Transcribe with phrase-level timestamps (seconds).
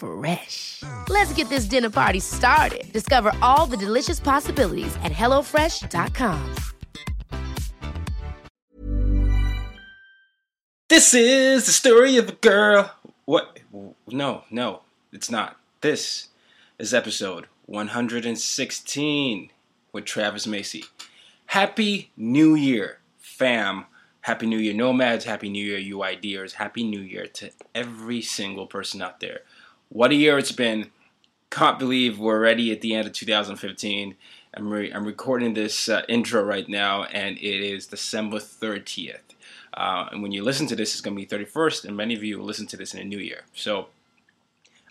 [0.00, 0.82] Fresh.
[1.08, 2.90] Let's get this dinner party started.
[2.90, 6.54] Discover all the delicious possibilities at hellofresh.com.
[10.88, 12.92] This is the story of a girl.
[13.24, 13.60] What?
[14.08, 14.80] No, no,
[15.12, 15.56] it's not.
[15.82, 16.28] This
[16.78, 19.50] is episode 116
[19.92, 20.84] with Travis Macy.
[21.46, 23.84] Happy New Year, fam.
[24.22, 25.24] Happy New Year, Nomads.
[25.24, 26.54] Happy New Year, UYDers.
[26.54, 29.42] Happy New Year to every single person out there.
[29.92, 30.92] What a year it's been.
[31.50, 34.14] Can't believe we're already at the end of 2015.
[34.54, 39.18] I'm, re- I'm recording this uh, intro right now, and it is December 30th.
[39.74, 42.22] Uh, and when you listen to this, it's going to be 31st, and many of
[42.22, 43.42] you will listen to this in a new year.
[43.52, 43.88] So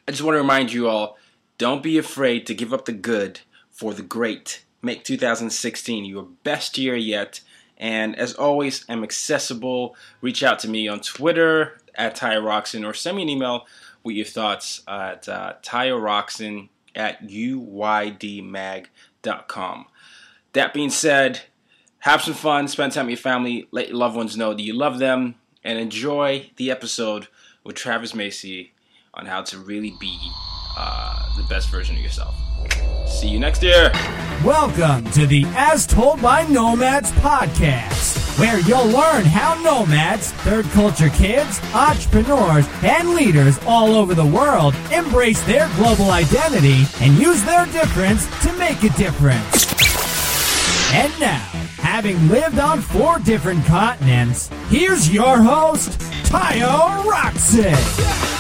[0.05, 1.17] I just want to remind you all
[1.57, 3.39] don't be afraid to give up the good
[3.71, 4.65] for the great.
[4.81, 7.39] Make 2016 your best year yet.
[7.77, 9.95] And as always, I'm accessible.
[10.19, 13.65] Reach out to me on Twitter at Tayo Rockson or send me an email
[14.03, 18.85] with your thoughts at uh, Rockson at uydmag.com.
[20.53, 21.41] That being said,
[21.99, 24.73] have some fun, spend time with your family, let your loved ones know that you
[24.73, 27.27] love them, and enjoy the episode
[27.63, 28.73] with Travis Macy
[29.13, 30.17] on how to really be
[30.77, 32.35] uh, the best version of yourself.
[33.07, 33.91] See you next year.
[34.43, 41.09] Welcome to the As Told by Nomads podcast, where you'll learn how nomads, third culture
[41.09, 47.65] kids, entrepreneurs, and leaders all over the world embrace their global identity and use their
[47.65, 49.67] difference to make a difference.
[50.93, 51.45] And now,
[51.79, 58.38] having lived on four different continents, here's your host, Tayo Rockson.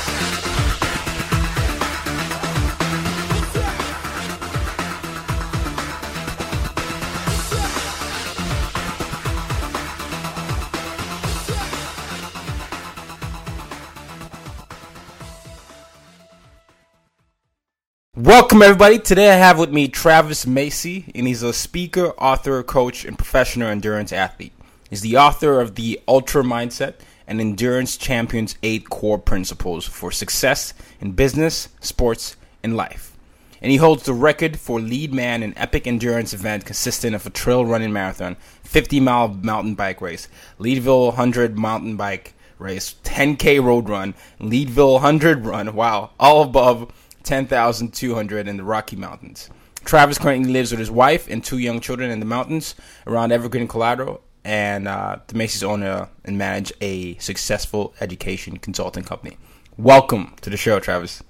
[18.29, 18.99] Welcome, everybody.
[18.99, 23.69] Today I have with me Travis Macy, and he's a speaker, author, coach, and professional
[23.69, 24.53] endurance athlete.
[24.87, 26.93] He's the author of The Ultra Mindset
[27.25, 33.17] and Endurance Champions 8 Core Principles for Success in Business, Sports, and Life.
[33.63, 37.65] And he holds the record for Leadman in epic endurance event consisting of a trail
[37.65, 40.27] running marathon, 50 mile mountain bike race,
[40.59, 45.73] Leadville 100 mountain bike race, 10K road run, Leadville 100 run.
[45.73, 49.49] Wow, all above 10,200 in the Rocky Mountains.
[49.85, 52.75] Travis currently lives with his wife and two young children in the mountains
[53.07, 59.37] around Evergreen, Colorado, and uh, the Macy's owner and manage a successful education consulting company.
[59.77, 61.23] Welcome to the show, Travis.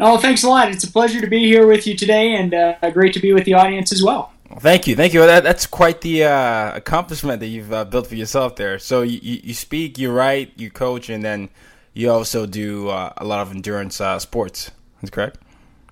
[0.00, 0.70] Oh, thanks a lot.
[0.70, 3.44] It's a pleasure to be here with you today, and uh, great to be with
[3.44, 4.32] the audience as well.
[4.50, 5.20] well thank you, thank you.
[5.20, 8.78] That, that's quite the uh, accomplishment that you've uh, built for yourself there.
[8.78, 11.48] So you, you speak, you write, you coach, and then
[11.92, 14.72] you also do uh, a lot of endurance uh, sports.
[15.10, 15.38] Correct.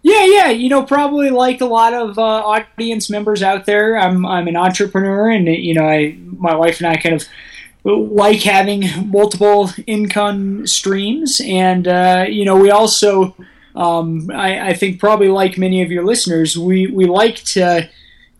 [0.02, 0.50] Yeah, yeah.
[0.50, 4.56] You know, probably like a lot of uh, audience members out there, I'm I'm an
[4.56, 7.24] entrepreneur, and you know, I my wife and I kind of
[7.84, 13.36] like having multiple income streams, and uh, you know, we also,
[13.76, 17.88] um, I, I think, probably like many of your listeners, we we like to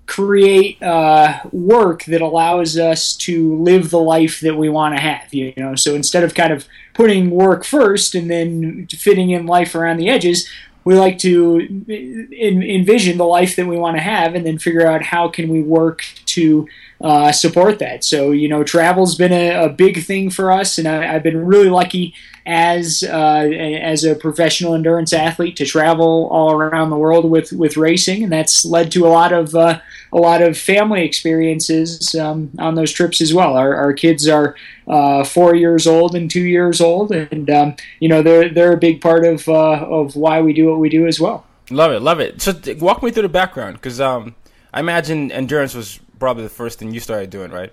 [0.07, 5.33] create uh, work that allows us to live the life that we want to have.
[5.33, 9.75] You know, so instead of kind of putting work first and then fitting in life
[9.75, 10.49] around the edges,
[10.85, 11.61] we like to
[11.91, 15.63] envision the life that we want to have and then figure out how can we
[15.63, 16.67] work to
[17.03, 18.05] uh, support that.
[18.05, 21.45] So, you know, travel's been a, a big thing for us, and I, have been
[21.45, 22.15] really lucky
[22.47, 27.77] as uh, as a professional endurance athlete to travel all around the world with with
[27.77, 29.81] racing, and that's led to a lot of uh,
[30.13, 33.57] a lot of family experiences um, on those trips as well.
[33.57, 34.55] Our, our kids are
[34.87, 38.79] uh, four years old and two years old, and um, you know they're they're a
[38.79, 41.47] big part of uh, of why we do what we do as well.
[41.71, 42.43] Love it, love it.
[42.43, 44.35] So walk me through the background because um,
[44.73, 47.73] I imagine endurance was probably the first thing you started doing, right?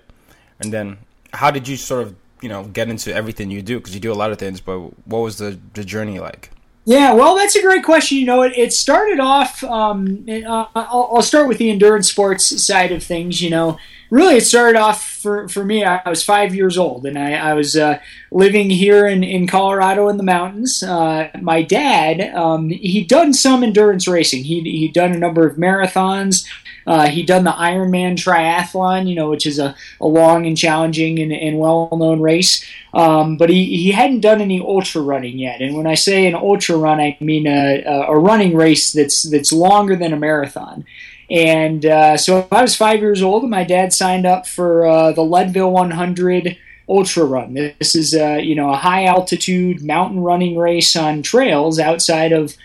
[0.58, 0.98] And then,
[1.32, 3.78] how did you sort of you know get into everything you do?
[3.78, 6.50] Because you do a lot of things, but what was the the journey like?
[6.84, 8.18] Yeah, well, that's a great question.
[8.18, 9.62] You know, it, it started off.
[9.62, 13.40] Um, uh, I'll, I'll, start with the endurance sports side of things.
[13.40, 13.78] You know,
[14.10, 15.84] really, it started off for, for me.
[15.84, 20.08] I was five years old, and I, I was uh, living here in, in Colorado
[20.08, 20.82] in the mountains.
[20.82, 24.44] Uh, my dad, um, he'd done some endurance racing.
[24.44, 26.46] He'd, he'd done a number of marathons.
[26.86, 31.20] Uh, he'd done the Ironman triathlon, you know, which is a, a long and challenging
[31.20, 32.64] and, and well known race.
[32.92, 35.60] Um, but he, he hadn't done any ultra running yet.
[35.60, 39.52] And when I say an ultra run, I mean a, a running race that's that's
[39.52, 40.84] longer than a marathon.
[41.30, 45.12] And uh, so I was five years old, and my dad signed up for uh,
[45.12, 46.56] the Leadville 100
[46.88, 47.54] ultra run.
[47.54, 52.56] This is uh, you know a high altitude mountain running race on trails outside of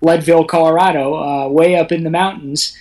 [0.00, 2.78] Leadville, Colorado, uh, way up in the mountains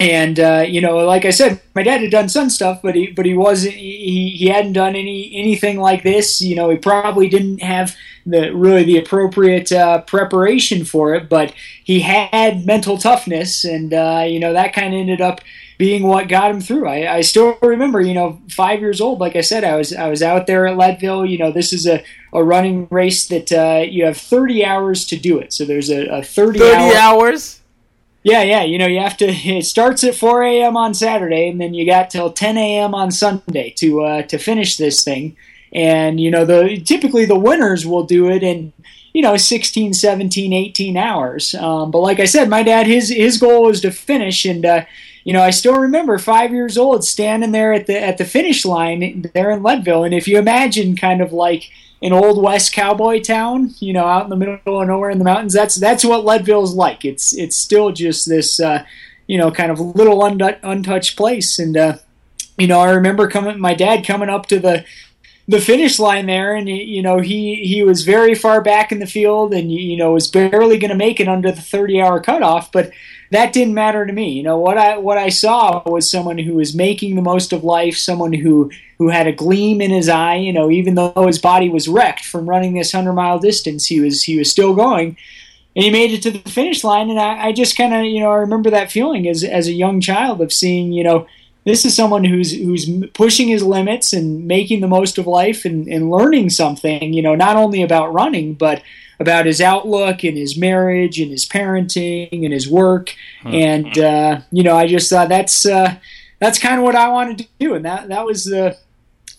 [0.00, 3.08] and uh, you know, like I said, my dad had done some stuff, but he
[3.08, 6.40] but he wasn't he, he hadn't done any anything like this.
[6.40, 11.52] You know, he probably didn't have the really the appropriate uh, preparation for it, but
[11.82, 15.40] he had mental toughness, and uh, you know that kind of ended up
[15.78, 16.88] being what got him through.
[16.88, 19.20] I, I still remember, you know, five years old.
[19.20, 21.24] Like I said, I was I was out there at Leadville.
[21.24, 22.02] You know, this is a,
[22.32, 25.52] a running race that uh, you have 30 hours to do it.
[25.52, 27.57] So there's a, a 30, 30 hour, hours
[28.22, 28.62] yeah, yeah.
[28.62, 29.26] You know, you have to.
[29.32, 30.76] It starts at 4 a.m.
[30.76, 32.94] on Saturday, and then you got till 10 a.m.
[32.94, 35.36] on Sunday to uh, to finish this thing.
[35.72, 38.72] And you know, the typically the winners will do it in
[39.12, 41.54] you know 16, 17, 18 hours.
[41.54, 44.84] Um, but like I said, my dad his his goal was to finish, and uh,
[45.24, 48.64] you know, I still remember five years old standing there at the at the finish
[48.64, 51.70] line there in Leadville, and if you imagine kind of like
[52.02, 55.24] an old west cowboy town, you know, out in the middle of nowhere in the
[55.24, 55.52] mountains.
[55.52, 57.04] That's that's what Leadville's like.
[57.04, 58.84] It's it's still just this, uh,
[59.26, 61.58] you know, kind of little untouched place.
[61.58, 61.98] And uh,
[62.56, 64.84] you know, I remember coming, my dad coming up to the
[65.48, 69.06] the finish line there, and you know, he he was very far back in the
[69.06, 72.70] field, and you know, was barely going to make it under the thirty hour cutoff,
[72.70, 72.90] but
[73.30, 74.30] that didn't matter to me.
[74.30, 77.64] You know what I what I saw was someone who was making the most of
[77.64, 80.36] life, someone who who had a gleam in his eye.
[80.36, 84.00] You know, even though his body was wrecked from running this hundred mile distance, he
[84.00, 85.16] was he was still going,
[85.76, 87.10] and he made it to the finish line.
[87.10, 89.72] And I, I just kind of you know I remember that feeling as as a
[89.72, 91.26] young child of seeing you know
[91.68, 95.86] this is someone who's who's pushing his limits and making the most of life and,
[95.86, 97.12] and learning something.
[97.12, 98.82] You know, not only about running but
[99.20, 103.14] about his outlook and his marriage and his parenting and his work.
[103.42, 103.54] Hmm.
[103.54, 105.96] And uh, you know, I just thought that's uh,
[106.38, 108.76] that's kind of what I wanted to do, and that that was the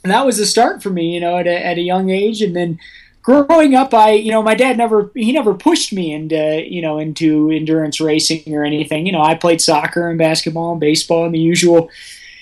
[0.03, 1.13] that was the start for me.
[1.13, 2.79] You know, at a, at a young age, and then
[3.21, 6.99] growing up, I you know my dad never he never pushed me into you know
[6.99, 9.05] into endurance racing or anything.
[9.05, 11.89] You know, I played soccer and basketball and baseball and the usual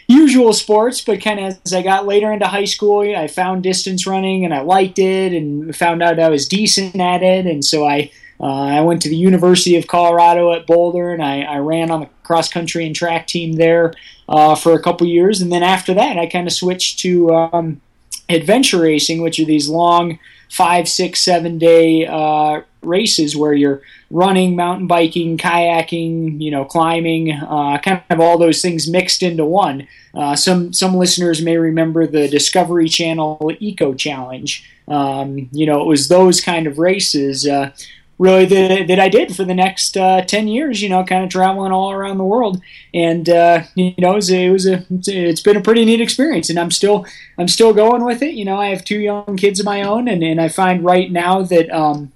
[0.07, 4.07] usual sports, but kind of as I got later into high school, I found distance
[4.07, 7.45] running and I liked it and found out I was decent at it.
[7.45, 11.41] And so I, uh, I went to the University of Colorado at Boulder and I,
[11.41, 13.93] I ran on the cross country and track team there
[14.29, 15.41] uh, for a couple years.
[15.41, 17.81] And then after that, I kind of switched to um,
[18.29, 20.19] adventure racing, which are these long
[20.49, 27.31] five, six, seven day uh, races where you're running, mountain biking, kayaking, you know, climbing,
[27.31, 29.87] uh, kind of all those things mixed into one.
[30.13, 34.69] Uh, some some listeners may remember the Discovery Channel Eco Challenge.
[34.87, 37.47] Um, you know, it was those kind of races.
[37.47, 37.71] Uh,
[38.19, 41.29] really that, that I did for the next uh, 10 years, you know, kind of
[41.29, 42.61] traveling all around the world.
[42.93, 46.01] And, uh, you know, it was, a, it was a, it's been a pretty neat
[46.01, 47.05] experience and I'm still,
[47.37, 48.33] I'm still going with it.
[48.33, 51.11] You know, I have two young kids of my own and, and I find right
[51.11, 52.11] now that, um,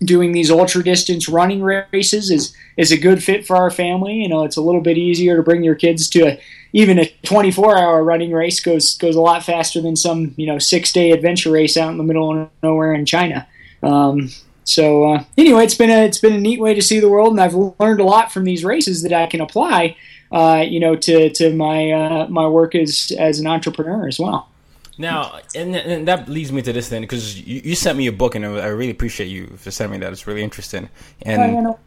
[0.00, 4.14] doing these ultra distance running races is, is a good fit for our family.
[4.14, 6.40] You know, it's a little bit easier to bring your kids to a,
[6.72, 10.58] even a 24 hour running race goes, goes a lot faster than some, you know,
[10.58, 13.46] six day adventure race out in the middle of nowhere in China.
[13.82, 14.30] Um,
[14.64, 17.32] so uh, anyway, it's been a it's been a neat way to see the world,
[17.32, 19.96] and I've learned a lot from these races that I can apply,
[20.32, 24.48] uh, you know, to to my uh, my work as as an entrepreneur as well.
[24.96, 28.12] Now, and, and that leads me to this thing because you, you, sent me a
[28.12, 30.12] book, and I really appreciate you for sending me that.
[30.12, 30.88] It's really interesting,
[31.22, 31.78] and oh,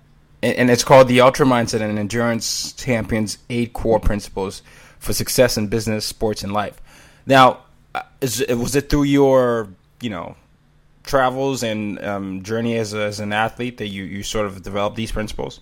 [0.44, 4.62] and it's called the Ultra Mindset and Endurance Champions Eight Core Principles
[5.00, 6.82] for Success in Business, Sports, and Life.
[7.26, 7.62] Now,
[7.96, 9.70] uh, is, was it through your
[10.02, 10.36] you know
[11.04, 14.96] travels and um, journey as, a, as an athlete that you, you sort of develop
[14.96, 15.62] these principles?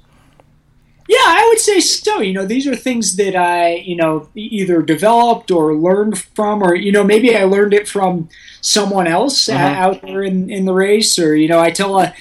[1.07, 2.19] Yeah, I would say so.
[2.19, 6.73] You know, these are things that I, you know, either developed or learned from, or,
[6.73, 8.29] you know, maybe I learned it from
[8.61, 9.63] someone else uh-huh.
[9.63, 12.13] out there in, in the race, or, you know, I tell a,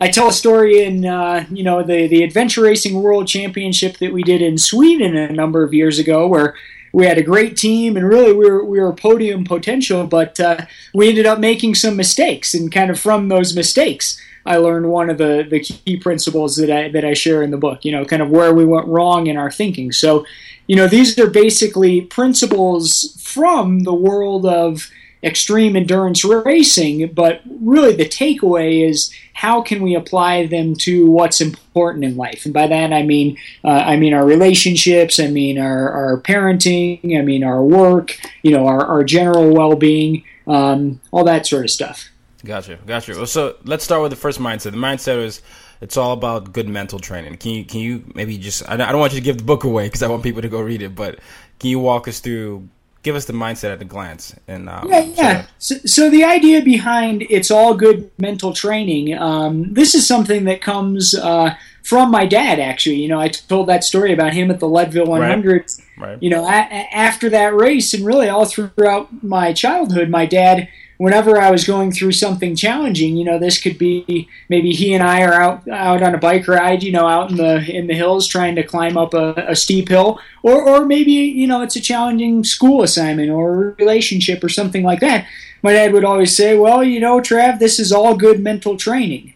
[0.00, 4.12] I tell a story in, uh, you know, the, the Adventure Racing World Championship that
[4.12, 6.56] we did in Sweden a number of years ago where
[6.92, 10.66] we had a great team, and really we were we were podium potential, but uh,
[10.92, 15.10] we ended up making some mistakes, and kind of from those mistakes, I learned one
[15.10, 17.84] of the the key principles that I that I share in the book.
[17.84, 19.92] You know, kind of where we went wrong in our thinking.
[19.92, 20.26] So,
[20.66, 24.90] you know, these are basically principles from the world of
[25.24, 31.40] extreme endurance racing, but really the takeaway is how can we apply them to what's
[31.40, 32.44] important in life?
[32.44, 37.16] And by that I mean uh, I mean our relationships, I mean our, our parenting,
[37.16, 41.64] I mean our work, you know, our, our general well being, um, all that sort
[41.64, 42.08] of stuff.
[42.44, 43.14] Gotcha, gotcha.
[43.14, 44.72] Well, so let's start with the first mindset.
[44.72, 45.42] The mindset is
[45.80, 47.36] it's all about good mental training.
[47.36, 49.86] Can you can you maybe just I don't want you to give the book away
[49.86, 51.18] because I want people to go read it, but
[51.58, 52.68] can you walk us through
[53.02, 54.34] give us the mindset at a glance.
[54.48, 55.46] And um, yeah, yeah.
[55.58, 59.16] So, so, the idea behind it's all good mental training.
[59.18, 62.60] Um, this is something that comes uh, from my dad.
[62.60, 65.52] Actually, you know, I told that story about him at the Leadville 100.
[65.52, 65.70] Right.
[65.98, 66.22] Right.
[66.22, 66.48] You know, a-
[66.94, 70.68] after that race, and really all throughout my childhood, my dad
[70.98, 75.02] whenever I was going through something challenging, you know, this could be maybe he and
[75.02, 77.94] I are out out on a bike ride, you know, out in the in the
[77.94, 81.76] hills trying to climb up a, a steep hill, or or maybe you know it's
[81.76, 85.26] a challenging school assignment or relationship or something like that.
[85.62, 89.34] My dad would always say, "Well, you know, Trav, this is all good mental training,"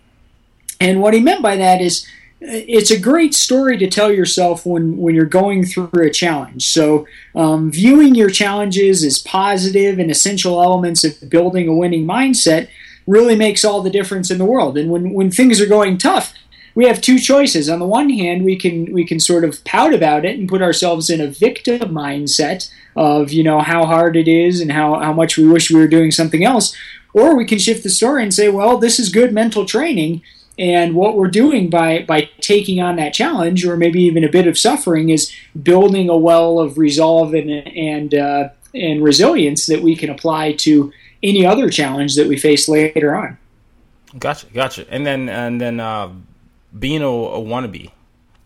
[0.80, 2.06] and what he meant by that is
[2.40, 6.66] it's a great story to tell yourself when, when you're going through a challenge.
[6.66, 12.68] So, um, viewing your challenges as positive and essential elements of building a winning mindset
[13.06, 14.76] really makes all the difference in the world.
[14.76, 16.34] And when, when things are going tough,
[16.74, 17.70] we have two choices.
[17.70, 20.60] On the one hand, we can we can sort of pout about it and put
[20.60, 25.12] ourselves in a victim mindset of you know how hard it is and how, how
[25.12, 26.76] much we wish we were doing something else.
[27.14, 30.20] Or we can shift the story and say, well, this is good mental training
[30.58, 34.46] and what we're doing by, by taking on that challenge, or maybe even a bit
[34.46, 35.32] of suffering, is
[35.62, 40.92] building a well of resolve and, and, uh, and resilience that we can apply to
[41.22, 43.36] any other challenge that we face later on.
[44.18, 44.86] Gotcha, gotcha.
[44.90, 46.10] And then, and then uh,
[46.78, 47.90] being a, a wannabe,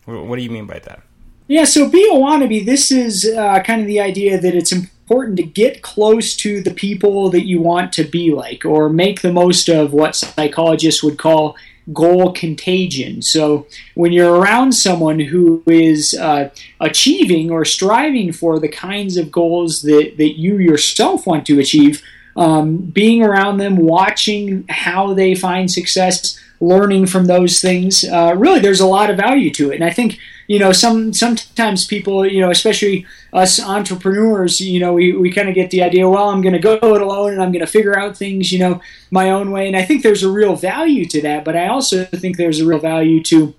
[0.06, 1.02] what do you mean by that?
[1.46, 2.64] Yeah, so be a wannabe.
[2.64, 6.70] This is uh, kind of the idea that it's important to get close to the
[6.70, 11.18] people that you want to be like, or make the most of what psychologists would
[11.18, 11.56] call
[11.92, 13.22] goal contagion.
[13.22, 19.32] So when you're around someone who is uh, achieving or striving for the kinds of
[19.32, 22.02] goals that, that you yourself want to achieve,
[22.36, 28.60] um, being around them, watching how they find success, learning from those things, uh, really
[28.60, 29.76] there's a lot of value to it.
[29.76, 30.18] And I think
[30.50, 35.48] you know, some sometimes people, you know, especially us entrepreneurs, you know, we, we kind
[35.48, 37.70] of get the idea, well, I'm going to go it alone and I'm going to
[37.70, 38.80] figure out things, you know,
[39.12, 39.68] my own way.
[39.68, 42.66] And I think there's a real value to that, but I also think there's a
[42.66, 43.54] real value to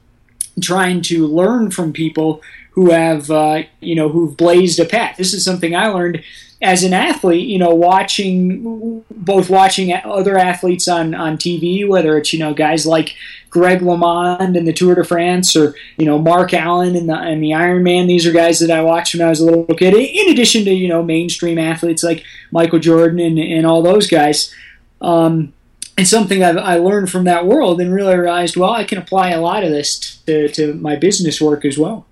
[0.61, 2.41] trying to learn from people
[2.71, 5.17] who have, uh, you know, who've blazed a path.
[5.17, 6.23] This is something I learned
[6.61, 12.33] as an athlete, you know, watching both watching other athletes on on TV, whether it's
[12.33, 13.15] you know guys like
[13.49, 17.41] Greg LeMond in the Tour de France or you know Mark Allen in the in
[17.41, 18.07] the Ironman.
[18.07, 19.95] These are guys that I watched when I was a little kid.
[19.95, 24.53] In addition to you know mainstream athletes like Michael Jordan and, and all those guys.
[25.01, 25.53] Um,
[25.97, 29.31] it's something I've, I learned from that world and really realized, well, I can apply
[29.31, 32.05] a lot of this to, to my business work as well.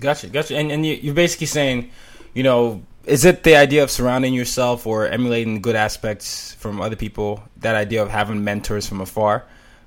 [0.00, 0.56] Gotcha, gotcha.
[0.56, 1.90] And, and you're basically saying,
[2.34, 6.96] you know, is it the idea of surrounding yourself or emulating good aspects from other
[6.96, 7.42] people?
[7.58, 9.44] That idea of having mentors from afar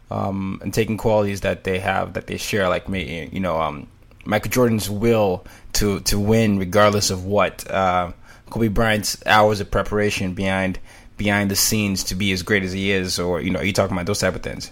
[0.09, 3.87] um, and taking qualities that they have that they share, like me, you know, um,
[4.25, 8.11] Michael Jordan's will to to win regardless of what, uh,
[8.49, 10.79] Kobe Bryant's hours of preparation behind
[11.17, 13.73] behind the scenes to be as great as he is, or you know, are you
[13.73, 14.71] talking about those type of things?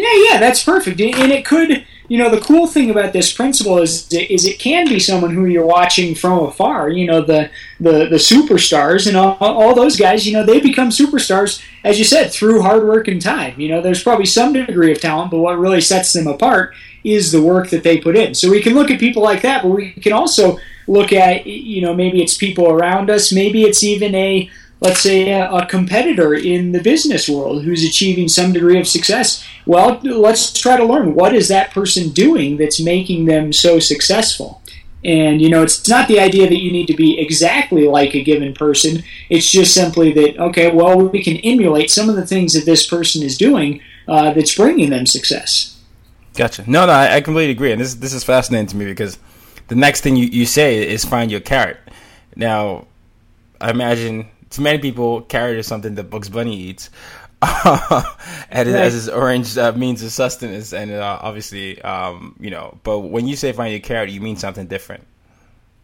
[0.00, 3.78] Yeah, yeah, that's perfect, and it could you know the cool thing about this principle
[3.78, 8.06] is is it can be someone who you're watching from afar you know the the,
[8.06, 12.32] the superstars and all, all those guys you know they become superstars as you said
[12.32, 13.60] through hard work and time.
[13.60, 17.30] You know there's probably some degree of talent but what really sets them apart is
[17.30, 18.34] the work that they put in.
[18.34, 21.82] So we can look at people like that but we can also look at you
[21.82, 23.32] know maybe it's people around us.
[23.32, 28.28] Maybe it's even a let's say, a, a, competitor in the business world who's achieving
[28.28, 29.44] some degree of success.
[29.66, 34.62] Well, let's try to learn what is that person doing that's making them so successful.
[35.04, 38.22] And you know, it's not the idea that you need to be exactly like a
[38.22, 39.02] given person.
[39.30, 42.86] It's just simply that okay, well, we can emulate some of the things that this
[42.86, 45.78] person is doing uh, that's bringing them success.
[46.34, 46.64] Gotcha.
[46.70, 49.18] No, no, I, I completely agree, and this this is fascinating to me because
[49.68, 51.78] the next thing you, you say is find your carrot.
[52.36, 52.86] Now,
[53.58, 56.90] I imagine to many people, carrot is something that Bugs Bunny eats.
[57.42, 58.04] and
[58.52, 58.66] right.
[58.66, 62.76] as his orange uh, means of sustenance, and uh, obviously, um, you know.
[62.82, 65.06] But when you say find your carrot, you mean something different.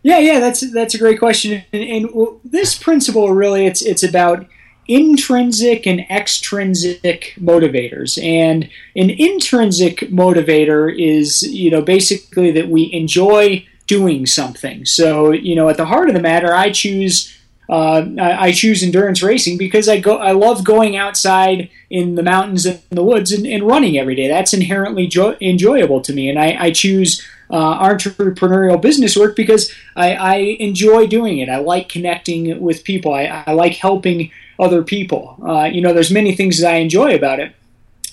[0.03, 4.47] Yeah, yeah, that's that's a great question, and, and this principle really it's it's about
[4.87, 13.67] intrinsic and extrinsic motivators, and an intrinsic motivator is you know basically that we enjoy
[13.87, 14.85] doing something.
[14.85, 17.33] So you know, at the heart of the matter, I choose.
[17.69, 20.19] Uh, I, choose endurance racing because I go.
[20.19, 24.29] I love going outside in the mountains and the woods and, and running every day.
[24.29, 29.73] That's inherently jo- enjoyable to me, and I, I choose uh, entrepreneurial business work because
[29.95, 31.49] I, I, enjoy doing it.
[31.49, 33.15] I like connecting with people.
[33.15, 35.37] I, I like helping other people.
[35.47, 37.55] Uh, you know, there's many things that I enjoy about it.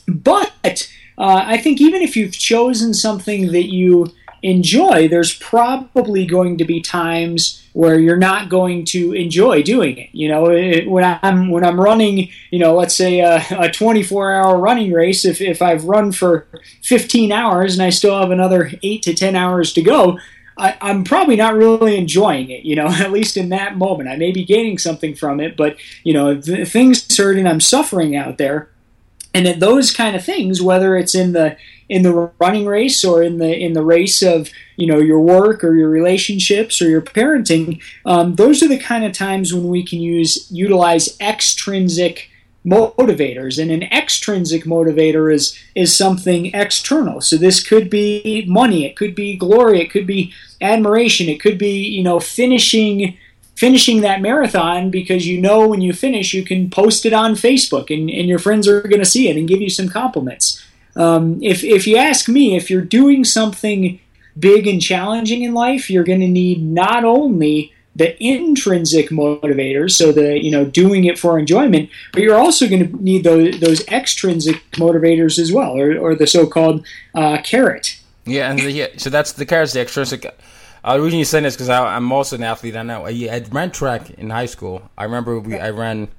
[0.07, 6.57] But uh, I think even if you've chosen something that you enjoy, there's probably going
[6.57, 10.09] to be times where you're not going to enjoy doing it.
[10.11, 14.33] You know, it, when I'm when I'm running, you know, let's say a, a 24
[14.33, 16.45] hour running race, if if I've run for
[16.83, 20.19] 15 hours and I still have another eight to 10 hours to go.
[20.55, 24.07] I, am probably not really enjoying it, you know, at least in that moment.
[24.07, 28.15] I may be gaining something from it, but, you know, things hurt and I'm suffering
[28.15, 28.69] out there.
[29.33, 31.57] And at those kind of things, whether it's in the
[31.89, 35.63] in the running race or in the in the race of you know your work
[35.63, 39.85] or your relationships or your parenting um, those are the kind of times when we
[39.85, 42.29] can use utilize extrinsic
[42.65, 43.61] motivators.
[43.61, 47.21] And an extrinsic motivator is is something external.
[47.21, 51.57] So this could be money it could be glory it could be admiration it could
[51.57, 53.17] be you know finishing
[53.55, 57.93] finishing that marathon because you know when you finish you can post it on facebook
[57.93, 60.63] and, and your friends are going to see it and give you some compliments
[60.95, 63.99] um, if if you ask me, if you're doing something
[64.37, 70.11] big and challenging in life, you're going to need not only the intrinsic motivators, so
[70.11, 73.87] the you know doing it for enjoyment, but you're also going to need those those
[73.87, 76.85] extrinsic motivators as well, or, or the so-called
[77.15, 77.99] uh, carrot.
[78.25, 80.25] Yeah, and the, yeah, so that's the carrot, the extrinsic.
[80.83, 82.75] Uh, the reason you say this because I'm also an athlete.
[82.75, 84.89] I know I, I ran track in high school.
[84.97, 86.09] I remember we I ran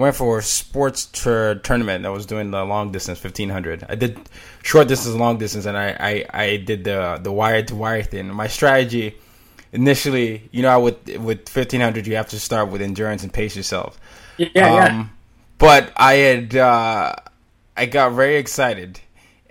[0.00, 3.84] went for a sports tur- tournament that was doing the long distance, fifteen hundred.
[3.88, 4.18] I did
[4.62, 8.28] short distance, long distance, and I, I, I did the the wire to wire thing.
[8.32, 9.16] My strategy
[9.72, 13.56] initially, you know, with with fifteen hundred, you have to start with endurance and pace
[13.56, 14.00] yourself.
[14.36, 15.06] Yeah, um, yeah.
[15.58, 17.14] But I had uh,
[17.76, 19.00] I got very excited,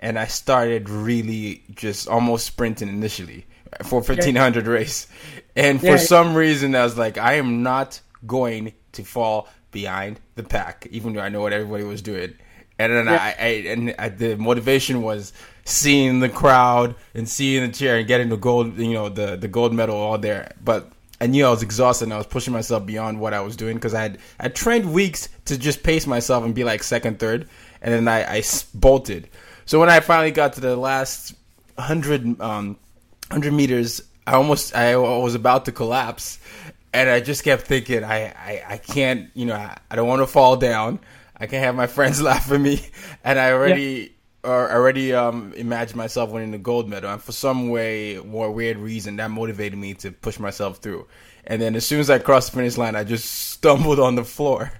[0.00, 3.46] and I started really just almost sprinting initially
[3.84, 5.06] for fifteen hundred race,
[5.54, 5.96] and for yeah.
[5.96, 11.14] some reason I was like, I am not going to fall behind the pack, even
[11.14, 12.34] though I know what everybody was doing.
[12.78, 13.34] And then yeah.
[13.38, 15.32] I, I, and I, the motivation was
[15.64, 19.48] seeing the crowd and seeing the chair and getting the gold, you know, the the
[19.48, 20.52] gold medal all there.
[20.64, 23.54] But I knew I was exhausted and I was pushing myself beyond what I was
[23.54, 27.18] doing because I had I trained weeks to just pace myself and be like second,
[27.18, 27.48] third,
[27.82, 28.42] and then I, I
[28.74, 29.28] bolted.
[29.66, 31.34] So when I finally got to the last
[31.78, 32.78] hundred um,
[33.30, 36.38] hundred meters, I almost I was about to collapse
[36.92, 40.22] and I just kept thinking, I, I, I can't, you know, I, I don't want
[40.22, 40.98] to fall down.
[41.36, 42.84] I can't have my friends laugh at me,
[43.24, 44.50] and I already, yeah.
[44.50, 47.12] or already, um, imagined myself winning the gold medal.
[47.12, 51.06] And for some way, more weird reason, that motivated me to push myself through.
[51.44, 54.24] And then as soon as I crossed the finish line, I just stumbled on the
[54.24, 54.72] floor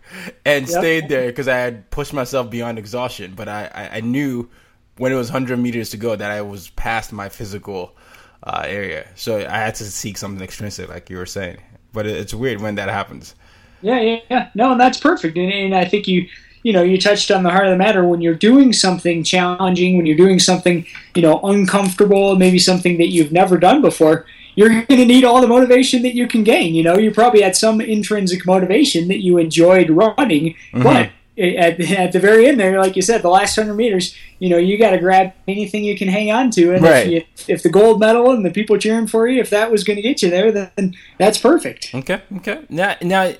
[0.44, 0.78] and yep.
[0.78, 3.34] stayed there because I had pushed myself beyond exhaustion.
[3.34, 4.48] But I, I, I, knew
[4.96, 7.96] when it was 100 meters to go that I was past my physical
[8.42, 9.08] uh, area.
[9.14, 11.58] So I had to seek something extrinsic, like you were saying
[11.92, 13.34] but it's weird when that happens.
[13.82, 14.48] Yeah, yeah, yeah.
[14.54, 15.36] No, and that's perfect.
[15.36, 16.28] And, and I think you,
[16.62, 18.04] you know, you touched on the heart of the matter.
[18.04, 23.08] When you're doing something challenging, when you're doing something, you know, uncomfortable, maybe something that
[23.08, 26.74] you've never done before, you're going to need all the motivation that you can gain.
[26.74, 30.82] You know, you probably had some intrinsic motivation that you enjoyed running, mm-hmm.
[30.82, 34.48] but at, at the very end there, like you said, the last hundred meters, you
[34.48, 37.06] know, you got to grab anything you can hang on to, and right.
[37.06, 39.84] if, you, if, the gold medal and the people cheering for you, if that was
[39.84, 41.94] going to get you there, then that's perfect.
[41.94, 42.64] Okay, okay.
[42.68, 43.32] Now, now,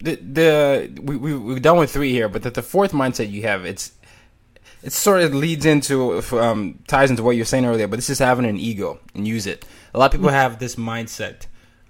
[0.00, 3.42] the the we, we we've done with three here, but the, the fourth mindset you
[3.42, 3.92] have, it's
[4.82, 8.10] it sort of leads into um, ties into what you were saying earlier, but this
[8.10, 9.64] is having an ego and use it.
[9.94, 11.46] A lot of people have this mindset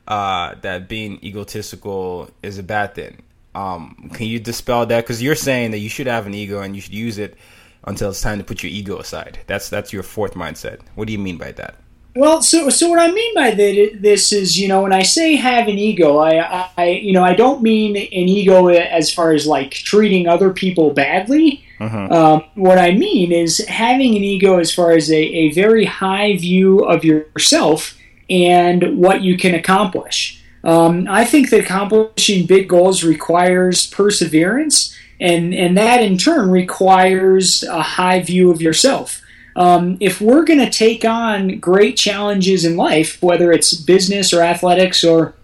[0.08, 3.22] uh, that being egotistical is a bad thing.
[3.56, 5.00] Um, can you dispel that?
[5.00, 7.38] Because you're saying that you should have an ego and you should use it
[7.84, 9.38] until it's time to put your ego aside.
[9.46, 10.80] That's that's your fourth mindset.
[10.94, 11.76] What do you mean by that?
[12.14, 15.68] Well, so so what I mean by this is, you know, when I say have
[15.68, 19.70] an ego, I, I you know I don't mean an ego as far as like
[19.70, 21.64] treating other people badly.
[21.80, 22.08] Uh-huh.
[22.10, 26.36] Um, what I mean is having an ego as far as a, a very high
[26.36, 27.96] view of yourself
[28.28, 30.35] and what you can accomplish.
[30.66, 37.62] Um, I think that accomplishing big goals requires perseverance, and, and that in turn requires
[37.62, 39.22] a high view of yourself.
[39.56, 44.42] um, if we're going to take on great challenges in life, whether it's business or
[44.42, 45.34] athletics or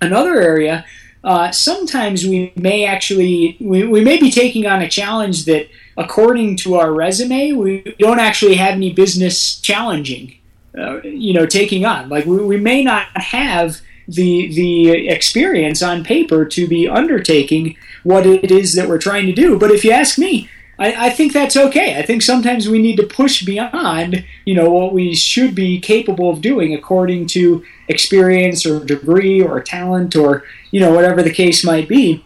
[0.00, 0.86] another area,
[1.22, 6.56] uh, sometimes we may actually we, we may be taking on a challenge that according
[6.56, 10.34] to our resume we don't actually have any business challenging
[10.78, 13.82] uh, you know taking on like we, we may not have
[14.14, 19.32] the the experience on paper to be undertaking what it is that we're trying to
[19.32, 20.48] do but if you ask me
[20.80, 21.98] I, I think that's okay.
[21.98, 26.30] I think sometimes we need to push beyond, you know, what we should be capable
[26.30, 31.62] of doing according to experience or degree or talent or, you know, whatever the case
[31.62, 32.24] might be.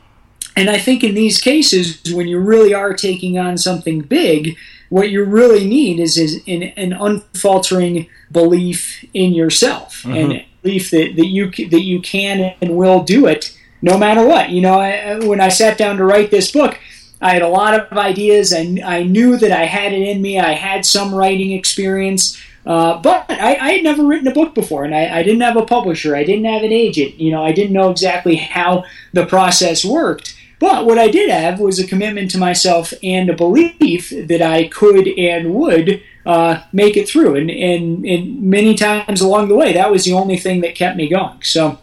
[0.56, 4.56] And I think in these cases, when you really are taking on something big,
[4.88, 10.32] what you really need is, is an, an unfaltering belief in yourself mm-hmm.
[10.32, 14.48] and belief that, that you that you can and will do it no matter what.
[14.50, 16.78] You know, I, when I sat down to write this book,
[17.20, 18.52] I had a lot of ideas.
[18.52, 20.40] I, I knew that I had it in me.
[20.40, 22.40] I had some writing experience.
[22.66, 25.58] Uh, but I, I, had never written a book before, and I, I, didn't have
[25.58, 26.16] a publisher.
[26.16, 27.20] I didn't have an agent.
[27.20, 30.34] You know, I didn't know exactly how the process worked.
[30.60, 34.68] But what I did have was a commitment to myself and a belief that I
[34.68, 37.36] could and would uh, make it through.
[37.36, 40.96] And, and, and many times along the way, that was the only thing that kept
[40.96, 41.42] me going.
[41.42, 41.78] So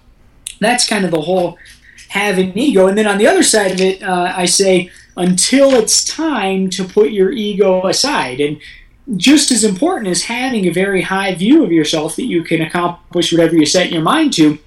[0.60, 1.58] that's kind of the whole
[2.10, 2.88] having ego.
[2.88, 6.84] And then on the other side of it, uh, I say until it's time to
[6.84, 8.39] put your ego aside.
[8.39, 8.60] And
[9.17, 13.32] just as important as having a very high view of yourself that you can accomplish
[13.32, 14.58] whatever you set your mind to,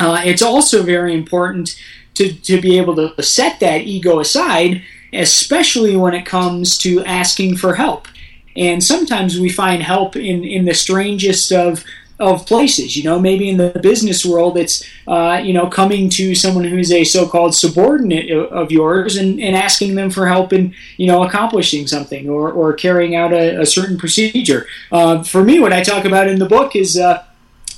[0.00, 1.80] uh, it's also very important
[2.14, 7.56] to, to be able to set that ego aside, especially when it comes to asking
[7.56, 8.08] for help.
[8.56, 11.84] And sometimes we find help in, in the strangest of
[12.20, 12.96] of places.
[12.96, 16.90] You know, maybe in the business world, it's uh, you know coming to someone who's
[16.90, 21.86] a so-called subordinate of yours and, and asking them for help in you know accomplishing
[21.86, 24.66] something or, or carrying out a, a certain procedure.
[24.90, 26.98] Uh, for me, what I talk about in the book is.
[26.98, 27.24] Uh,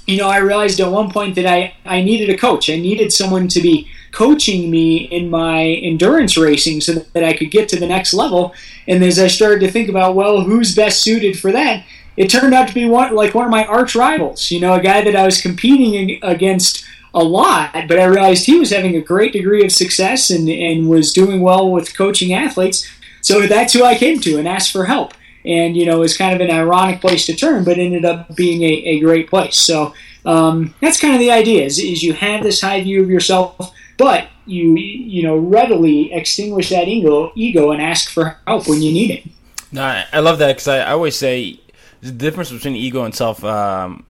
[0.06, 2.68] you know, I realized at one point that I, I needed a coach.
[2.68, 7.50] I needed someone to be coaching me in my endurance racing so that I could
[7.50, 8.54] get to the next level.
[8.86, 11.84] And as I started to think about, well, who's best suited for that?
[12.20, 14.50] it turned out to be one like one of my arch rivals.
[14.50, 18.58] You know, a guy that I was competing against a lot, but I realized he
[18.58, 22.86] was having a great degree of success and, and was doing well with coaching athletes.
[23.22, 25.14] So that's who I came to and asked for help.
[25.46, 28.62] And you know, was kind of an ironic place to turn, but ended up being
[28.62, 29.56] a, a great place.
[29.56, 29.94] So
[30.26, 33.72] um, that's kind of the idea: is, is you have this high view of yourself,
[34.00, 38.90] but you you know readily extinguish that ego ego and ask for help when you
[38.90, 39.24] need it.
[39.70, 41.60] No, I love that because I, I always say
[42.00, 43.44] the difference between ego and self.
[43.44, 44.06] Um...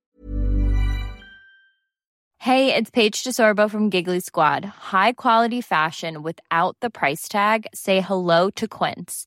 [2.38, 4.64] Hey, it's Paige DeSorbo from Giggly Squad.
[4.64, 7.66] High quality fashion without the price tag.
[7.74, 9.26] Say hello to Quince.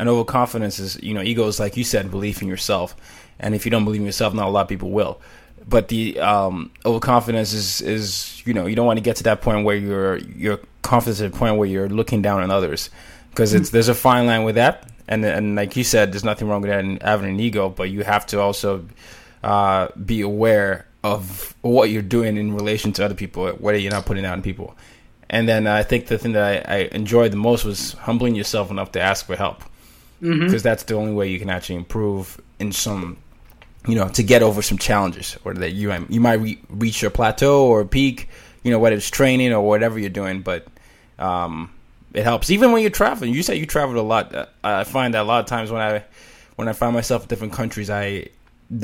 [0.00, 2.96] And overconfidence is, you know, ego is like you said, belief in yourself.
[3.38, 5.20] And if you don't believe in yourself, not a lot of people will.
[5.68, 9.42] But the um, overconfidence is is you know you don't want to get to that
[9.42, 12.88] point where you're you're confident to the point where you're looking down on others.
[13.28, 14.90] Because it's there's a fine line with that.
[15.06, 18.02] And and like you said there's nothing wrong with that having an ego but you
[18.02, 18.86] have to also
[19.44, 24.06] uh, be aware of what you're doing in relation to other people whether you're not
[24.06, 24.74] putting out in people.
[25.28, 28.70] And then I think the thing that I, I enjoyed the most was humbling yourself
[28.70, 29.62] enough to ask for help
[30.20, 30.56] because mm-hmm.
[30.58, 33.16] that's the only way you can actually improve in some
[33.86, 37.10] you know, to get over some challenges, or that you you might re- reach your
[37.10, 38.28] plateau or peak,
[38.62, 40.42] you know, whether it's training or whatever you're doing.
[40.42, 40.66] But
[41.18, 41.72] um,
[42.12, 43.32] it helps even when you're traveling.
[43.32, 44.50] You said you traveled a lot.
[44.62, 46.04] I find that a lot of times when I
[46.56, 48.26] when I find myself in different countries, I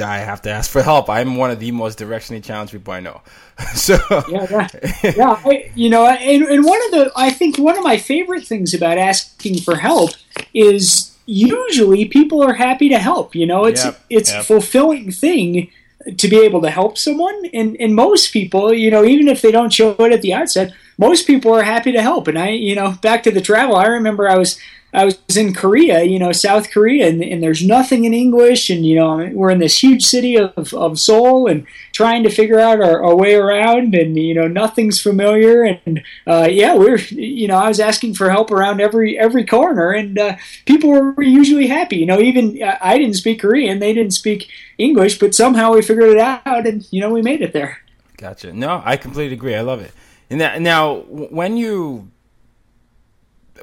[0.03, 1.11] I have to ask for help.
[1.11, 3.20] I'm one of the most directionally challenged people I know.
[3.75, 4.68] so yeah, yeah,
[5.14, 8.46] yeah I, you know, and, and one of the I think one of my favorite
[8.46, 10.12] things about asking for help
[10.55, 13.35] is usually people are happy to help.
[13.35, 14.41] You know, it's Yep, it's yep.
[14.41, 15.71] a fulfilling thing
[16.17, 19.51] to be able to help someone, and and most people, you know, even if they
[19.51, 22.29] don't show it at the outset, most people are happy to help.
[22.29, 24.59] And I, you know, back to the travel, I remember I was.
[24.96, 28.87] I was in Korea, you know, South Korea, and, and there's nothing in English, and
[28.87, 32.80] you know, we're in this huge city of, of Seoul, and trying to figure out
[32.80, 37.59] our, our way around, and you know, nothing's familiar, and uh, yeah, we're, you know,
[37.59, 41.98] I was asking for help around every every corner, and uh, people were usually happy,
[41.98, 45.82] you know, even I I didn't speak Korean, they didn't speak English, but somehow we
[45.82, 47.82] figured it out, and you know, we made it there.
[48.16, 48.52] Gotcha.
[48.52, 49.54] No, I completely agree.
[49.54, 49.92] I love it.
[50.30, 52.11] And that, now, when you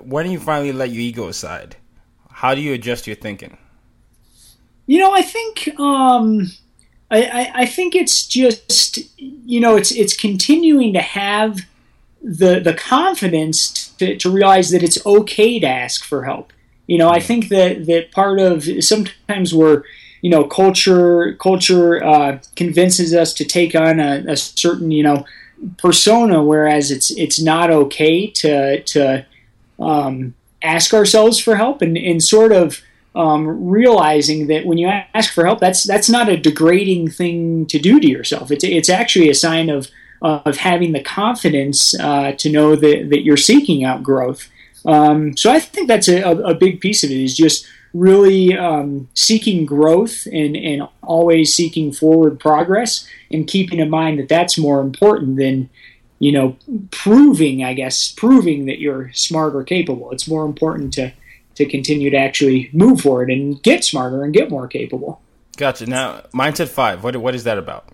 [0.06, 1.76] when do you finally let your ego aside,
[2.30, 3.58] how do you adjust your thinking?
[4.86, 6.52] You know, I think um,
[7.10, 11.62] I, I, I think it's just you know it's it's continuing to have
[12.22, 16.52] the the confidence to, to realize that it's okay to ask for help.
[16.88, 19.84] You know, I think that that part of sometimes we're
[20.22, 25.26] you know culture culture uh, convinces us to take on a, a certain you know
[25.78, 29.26] persona, whereas it's it's not okay to to
[29.84, 32.82] um, ask ourselves for help and, and sort of
[33.16, 37.80] um, realizing that when you ask for help, that's that's not a degrading thing to
[37.80, 38.52] do to yourself.
[38.52, 39.90] It's it's actually a sign of
[40.24, 44.50] of having the confidence uh, to know that, that you're seeking out growth.
[44.86, 49.10] Um, so I think that's a, a, big piece of it is just really um,
[49.14, 54.80] seeking growth and, and always seeking forward progress and keeping in mind that that's more
[54.82, 55.70] important than
[56.24, 56.56] you know
[56.92, 61.12] proving i guess proving that you're smart or capable it's more important to
[61.56, 65.22] to continue to actually move forward and get smarter and get more capable
[65.58, 65.86] Gotcha.
[65.86, 67.04] Now, mindset five.
[67.04, 67.90] What what is that about?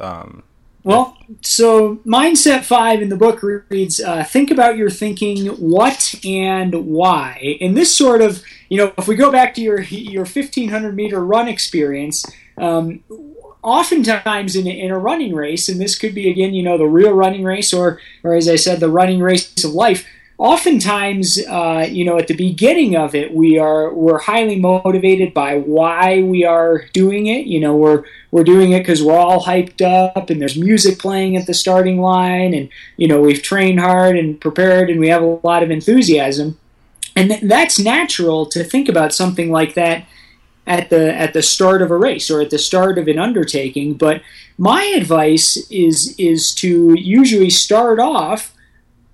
[0.00, 0.42] Um,
[0.82, 6.86] Well, so mindset five in the book reads: uh, think about your thinking, what and
[6.86, 7.58] why.
[7.60, 10.96] And this sort of, you know, if we go back to your your fifteen hundred
[10.96, 12.24] meter run experience,
[12.56, 13.02] um,
[13.64, 16.86] oftentimes in a, in a running race, and this could be again, you know, the
[16.86, 20.06] real running race, or or as I said, the running race of life.
[20.36, 25.58] Oftentimes, uh, you know, at the beginning of it, we are we're highly motivated by
[25.58, 27.46] why we are doing it.
[27.46, 31.36] You know, we're we're doing it because we're all hyped up, and there's music playing
[31.36, 35.22] at the starting line, and you know, we've trained hard and prepared, and we have
[35.22, 36.58] a lot of enthusiasm,
[37.16, 40.04] and th- that's natural to think about something like that
[40.66, 43.94] at the at the start of a race or at the start of an undertaking.
[43.94, 44.22] But
[44.58, 48.54] my advice is is to usually start off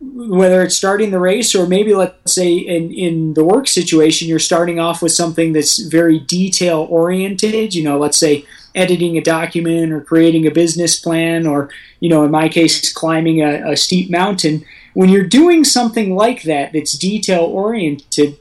[0.03, 4.39] whether it's starting the race or maybe let's say in, in the work situation you're
[4.39, 8.43] starting off with something that's very detail oriented you know let's say
[8.75, 11.69] editing a document or creating a business plan or
[12.01, 16.45] you know in my case climbing a, a steep mountain when you're doing something like
[16.45, 18.39] that that's detail oriented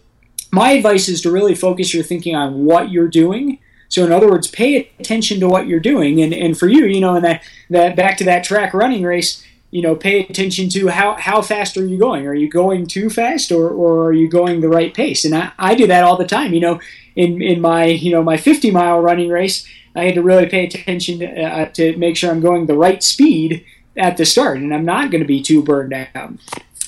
[0.52, 4.30] my advice is to really focus your thinking on what you're doing so in other
[4.30, 7.44] words pay attention to what you're doing and, and for you you know in that,
[7.70, 11.78] that back to that track running race you know, pay attention to how, how fast
[11.78, 12.26] are you going?
[12.26, 15.26] Are you going too fast or, or are you going the right pace?
[15.26, 16.54] And I, I do that all the time.
[16.54, 16.82] You know,
[17.16, 20.66] in, in my, you know, my 50 mile running race, I had to really pay
[20.66, 23.64] attention to, uh, to make sure I'm going the right speed
[23.96, 26.34] at the start and I'm not going to be too burned out.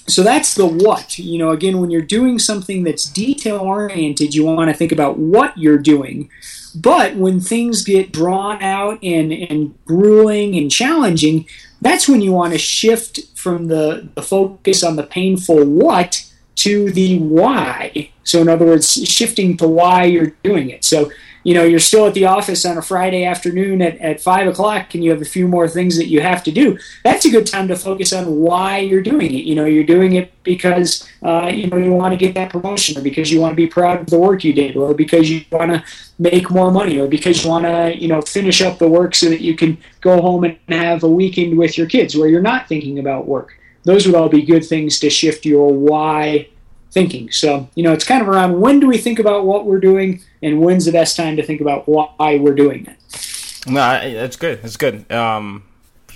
[0.07, 1.17] So that's the what.
[1.17, 5.17] You know, again, when you're doing something that's detail oriented, you want to think about
[5.17, 6.29] what you're doing.
[6.75, 11.45] But when things get drawn out and, and grueling and challenging,
[11.81, 16.91] that's when you want to shift from the, the focus on the painful what to
[16.91, 18.11] the why.
[18.23, 20.85] So, in other words, shifting to why you're doing it.
[20.85, 21.11] So,
[21.43, 24.93] you know, you're still at the office on a Friday afternoon at, at 5 o'clock
[24.93, 26.77] and you have a few more things that you have to do.
[27.03, 29.45] That's a good time to focus on why you're doing it.
[29.45, 32.97] You know, you're doing it because, uh, you know, you want to get that promotion
[32.97, 35.43] or because you want to be proud of the work you did or because you
[35.51, 35.83] want to
[36.19, 39.29] make more money or because you want to, you know, finish up the work so
[39.29, 42.67] that you can go home and have a weekend with your kids where you're not
[42.67, 43.57] thinking about work.
[43.83, 46.49] Those would all be good things to shift your why
[46.91, 47.31] thinking.
[47.31, 50.21] So, you know, it's kind of around when do we think about what we're doing
[50.41, 53.67] and when's the best time to think about why we're doing it.
[53.67, 54.61] no, that's good.
[54.61, 55.11] That's good.
[55.11, 55.63] Um,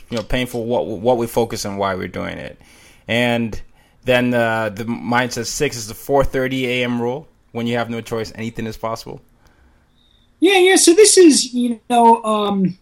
[0.10, 0.66] you know, painful.
[0.66, 2.60] What what we focus on, why we're doing it,
[3.08, 3.60] and
[4.04, 7.02] then uh, the mindset six is the 4:30 a.m.
[7.02, 7.28] rule.
[7.52, 9.22] When you have no choice, anything is possible.
[10.40, 10.76] Yeah, yeah.
[10.76, 12.78] So this is, you know, um,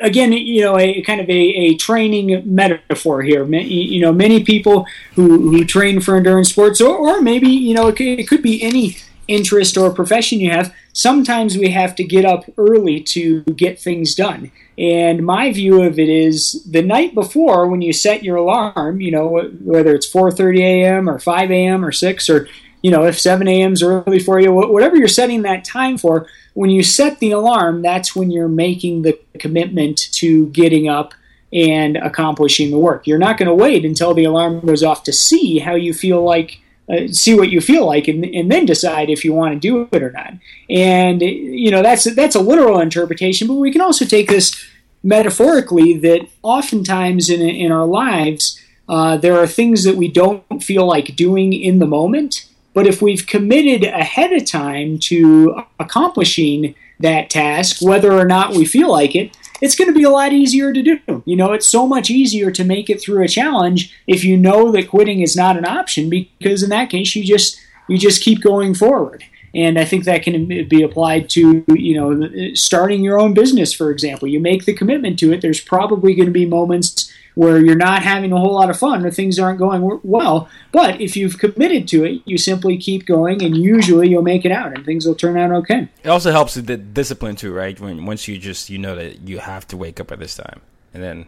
[0.00, 3.44] again, you know, a kind of a, a training metaphor here.
[3.44, 7.88] You know, many people who, who train for endurance sports, or, or maybe, you know,
[7.88, 8.96] it could, it could be any
[9.28, 10.72] interest or profession you have.
[10.92, 14.52] Sometimes we have to get up early to get things done.
[14.78, 19.10] And my view of it is the night before, when you set your alarm, you
[19.10, 19.26] know,
[19.60, 21.08] whether it's 4:30 a.m.
[21.08, 21.84] or 5 a.m.
[21.84, 22.48] or 6 or
[22.86, 23.72] you know, if 7 a.m.
[23.72, 27.82] is early for you, whatever you're setting that time for, when you set the alarm,
[27.82, 31.12] that's when you're making the commitment to getting up
[31.52, 33.04] and accomplishing the work.
[33.04, 36.22] You're not going to wait until the alarm goes off to see how you feel
[36.22, 36.60] like.
[36.88, 39.88] Uh, see what you feel like, and, and then decide if you want to do
[39.90, 40.34] it or not.
[40.70, 44.54] And you know that's that's a literal interpretation, but we can also take this
[45.02, 45.98] metaphorically.
[45.98, 51.16] That oftentimes in in our lives, uh, there are things that we don't feel like
[51.16, 52.46] doing in the moment,
[52.76, 58.66] but if we've committed ahead of time to accomplishing that task, whether or not we
[58.66, 61.22] feel like it, it's going to be a lot easier to do.
[61.24, 64.70] You know, it's so much easier to make it through a challenge if you know
[64.72, 67.58] that quitting is not an option because in that case you just
[67.88, 69.24] you just keep going forward.
[69.54, 73.90] And I think that can be applied to, you know, starting your own business, for
[73.90, 74.28] example.
[74.28, 75.40] You make the commitment to it.
[75.40, 79.04] There's probably going to be moments where you're not having a whole lot of fun
[79.04, 80.48] or things aren't going well.
[80.72, 84.50] But if you've committed to it, you simply keep going, and usually you'll make it
[84.50, 85.88] out, and things will turn out okay.
[86.02, 87.78] It also helps with the discipline too, right?
[87.78, 90.62] When once you just you know that you have to wake up at this time,
[90.94, 91.26] and then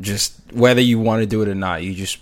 [0.00, 2.18] just whether you want to do it or not, you just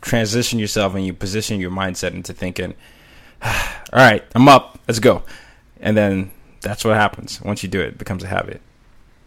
[0.00, 2.74] transition yourself and you position your mindset into thinking,
[3.42, 3.52] all
[3.92, 5.22] right, I'm up, let's go,
[5.80, 7.90] and then that's what happens once you do it.
[7.90, 8.60] It becomes a habit.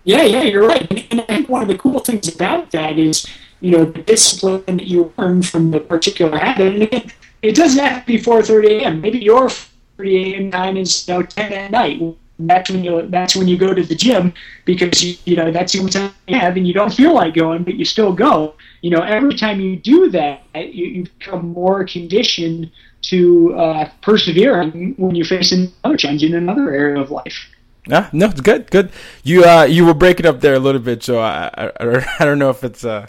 [0.04, 0.90] Yeah, yeah, you're right.
[1.12, 3.28] And I think one of the cool things about that is,
[3.60, 6.74] you know, the discipline that you learn from the particular habit.
[6.74, 7.12] And again,
[7.42, 9.02] it doesn't have to be 4:30 a.m.
[9.02, 10.52] Maybe your 4:30 a.m.
[10.52, 12.02] time is you know 10 at night.
[12.40, 14.34] That's when you that's when you go to the gym
[14.66, 17.36] because you you know that's the only time you have, and you don't feel like
[17.36, 18.56] going, but you still go.
[18.82, 22.72] You know, every time you do that, you, you become more conditioned
[23.04, 24.66] to uh, persevere
[24.98, 27.46] when you face another challenge in another area of life.
[27.88, 28.92] Yeah, no, it's good, good.
[29.24, 32.38] You uh, you were breaking up there a little bit, so I, I, I don't
[32.38, 33.08] know if it's uh,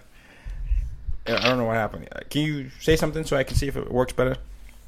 [1.26, 2.08] I don't know what happened.
[2.10, 4.36] Uh, can you say something so I can see if it works better?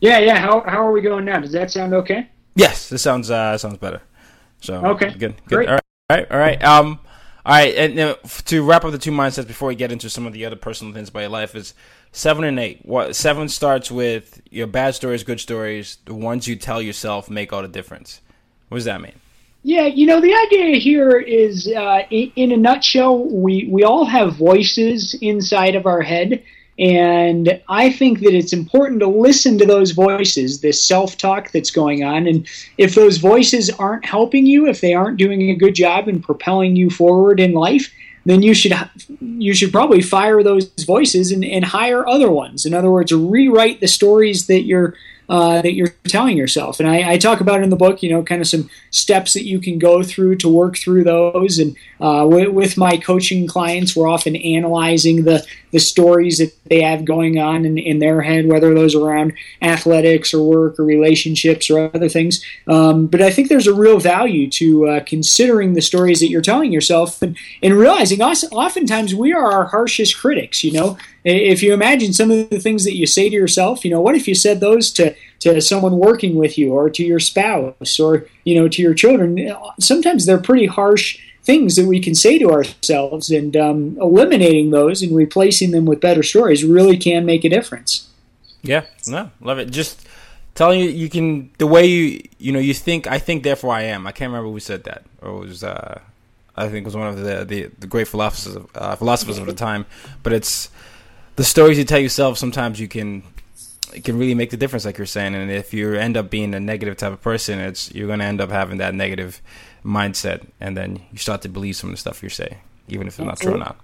[0.00, 0.38] Yeah, yeah.
[0.38, 1.40] How how are we going now?
[1.40, 2.28] Does that sound okay?
[2.54, 4.00] Yes, this sounds uh sounds better.
[4.60, 5.66] So okay, good, good.
[5.66, 5.68] Great.
[5.68, 5.78] All
[6.10, 6.64] right, all right.
[6.64, 7.00] Um,
[7.44, 8.16] all right, and uh,
[8.46, 10.94] to wrap up the two mindsets before we get into some of the other personal
[10.94, 11.74] things about your life is
[12.10, 12.80] seven and eight.
[12.84, 15.98] What seven starts with your bad stories, good stories.
[16.06, 18.22] The ones you tell yourself make all the difference.
[18.68, 19.12] What does that mean?
[19.66, 24.36] Yeah, you know, the idea here is, uh, in, a nutshell, we, we all have
[24.36, 26.42] voices inside of our head.
[26.78, 31.70] And I think that it's important to listen to those voices, this self talk that's
[31.70, 32.26] going on.
[32.26, 32.46] And
[32.76, 36.76] if those voices aren't helping you, if they aren't doing a good job in propelling
[36.76, 37.90] you forward in life,
[38.26, 38.74] then you should
[39.20, 42.66] you should probably fire those voices and, and hire other ones.
[42.66, 44.94] In other words, rewrite the stories that you're
[45.28, 46.80] uh, that you're telling yourself.
[46.80, 49.46] And I, I, talk about in the book, you know, kind of some steps that
[49.46, 51.58] you can go through to work through those.
[51.58, 56.82] And uh, with, with, my coaching clients, we're often analyzing the, the stories that they
[56.82, 59.32] have going on in, in their head, whether those are around
[59.62, 62.44] athletics or work or relationships or other things.
[62.66, 66.42] Um, but I think there's a real value to uh, considering the stories that you're
[66.42, 70.98] telling yourself and, and realizing us, oftentimes we are our harshest critics, you know.
[71.24, 74.14] If you imagine some of the things that you say to yourself, you know, what
[74.14, 78.26] if you said those to, to someone working with you or to your spouse or,
[78.44, 79.54] you know, to your children?
[79.80, 85.02] Sometimes they're pretty harsh things that we can say to ourselves, and um, eliminating those
[85.02, 88.08] and replacing them with better stories really can make a difference.
[88.62, 89.70] Yeah, no, love it.
[89.70, 90.08] Just
[90.54, 93.06] telling you, you can the way you you know you think.
[93.06, 94.06] I think, therefore I am.
[94.06, 96.00] I can't remember who said that, or it was uh,
[96.56, 99.44] I think it was one of the the, the great philosophers of, uh, philosophers of
[99.44, 99.84] the time.
[100.22, 100.70] But it's
[101.36, 103.22] the stories you tell yourself sometimes you can
[103.92, 105.36] it can really make the difference like you're saying.
[105.36, 108.24] And if you end up being a negative type of person it's you're going to
[108.24, 109.40] end up having that negative
[109.84, 113.18] mindset and then you start to believe some of the stuff you say even if
[113.18, 113.76] it's not true or not.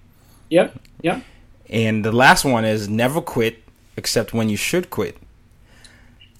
[0.51, 1.23] Yep yep.
[1.69, 3.63] And the last one is never quit
[3.97, 5.17] except when you should quit.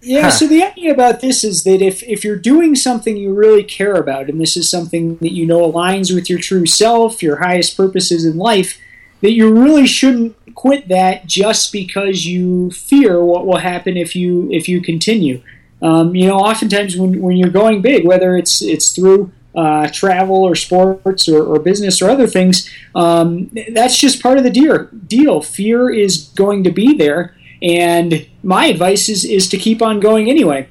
[0.03, 0.31] Yeah, huh.
[0.31, 3.97] so the idea about this is that if, if you're doing something you really care
[3.97, 7.77] about, and this is something that you know aligns with your true self, your highest
[7.77, 8.81] purposes in life,
[9.21, 14.51] that you really shouldn't quit that just because you fear what will happen if you
[14.51, 15.43] if you continue.
[15.83, 20.37] Um, you know, oftentimes when, when you're going big, whether it's it's through uh, travel
[20.37, 24.87] or sports or, or, business or other things, um, that's just part of the deal.
[25.07, 25.43] Deal.
[25.43, 30.29] Fear is going to be there, and my advice is is to keep on going
[30.29, 30.69] anyway.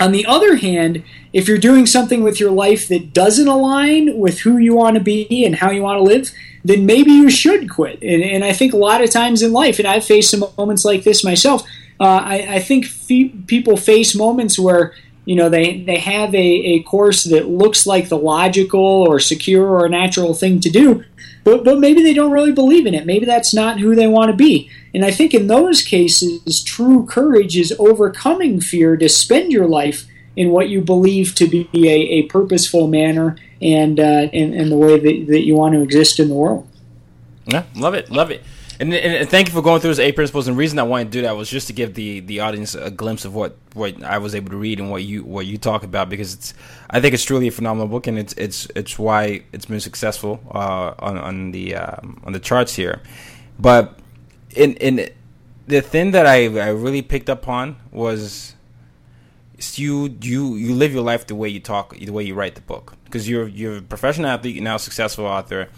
[0.00, 1.04] On the other hand,
[1.36, 5.02] if you're doing something with your life that doesn't align with who you want to
[5.02, 6.32] be and how you want to live,
[6.64, 8.02] then maybe you should quit.
[8.02, 10.86] And, and I think a lot of times in life, and I've faced some moments
[10.86, 11.60] like this myself,
[12.00, 14.94] uh, I, I, think fe- people face moments where
[15.26, 19.78] you know they they have a, a course that looks like the logical or secure
[19.78, 21.04] or natural thing to do
[21.42, 24.30] but but maybe they don't really believe in it maybe that's not who they want
[24.30, 29.50] to be and i think in those cases true courage is overcoming fear to spend
[29.50, 30.06] your life
[30.36, 35.26] in what you believe to be a, a purposeful manner and uh, the way that,
[35.32, 36.68] that you want to exist in the world
[37.46, 38.42] yeah love it love it
[38.78, 40.48] and, and, thank you for going through those eight principles.
[40.48, 42.74] And the reason I wanted to do that was just to give the, the audience
[42.74, 45.56] a glimpse of what, what I was able to read and what you what you
[45.56, 46.54] talk about because it's
[46.90, 50.40] I think it's truly a phenomenal book and it's it's it's why it's been successful
[50.50, 53.00] uh, on on the um, on the charts here.
[53.58, 53.98] But
[54.54, 55.08] in in
[55.66, 58.55] the thing that I I really picked up on was
[59.78, 62.60] you you you live your life the way you talk the way you write the
[62.60, 65.68] book because you're you're a professional athlete you're now a successful author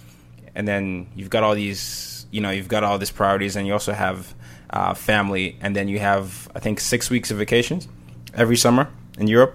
[0.54, 3.72] and then you've got all these you know you've got all these priorities, and you
[3.72, 4.34] also have
[4.70, 7.88] uh, family, and then you have I think six weeks of vacations
[8.34, 9.54] every summer in Europe.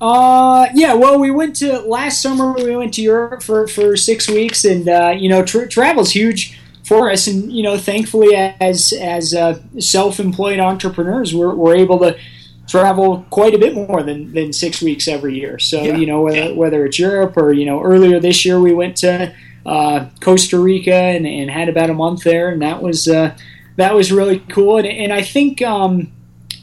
[0.00, 0.94] Uh, yeah.
[0.94, 2.52] Well, we went to last summer.
[2.52, 6.58] We went to Europe for for six weeks, and uh, you know, tra- travel's huge
[6.84, 12.16] for us, and you know, thankfully, as as uh, self-employed entrepreneurs, we're we're able to
[12.66, 15.58] travel quite a bit more than, than six weeks every year.
[15.58, 15.96] So yeah.
[15.96, 19.34] you know whether, whether it's Europe or you know earlier this year we went to
[19.64, 23.36] uh, Costa Rica and, and, had about a month there, and that was uh,
[23.76, 24.78] that was really cool.
[24.78, 26.12] And, and I think um,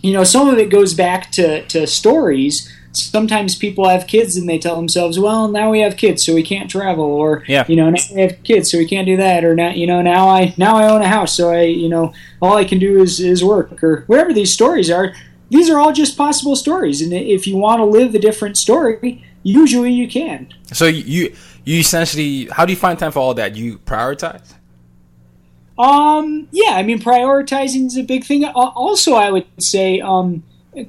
[0.01, 2.73] you know some of it goes back to, to stories.
[2.91, 6.43] Sometimes people have kids and they tell themselves, "Well, now we have kids, so we
[6.43, 7.65] can't travel," or yeah.
[7.67, 10.01] you know, now we have kids, so we can't do that, or now you know,
[10.01, 13.01] now I now I own a house, so I you know, all I can do
[13.01, 15.13] is is work, or whatever these stories are.
[15.49, 19.23] These are all just possible stories, and if you want to live a different story,
[19.43, 20.53] usually you can.
[20.73, 21.35] So you
[21.65, 23.55] you essentially how do you find time for all that?
[23.55, 24.53] You prioritize?
[25.77, 28.45] Um, yeah, I mean prioritizing is a big thing.
[28.45, 30.43] Also, I would say um,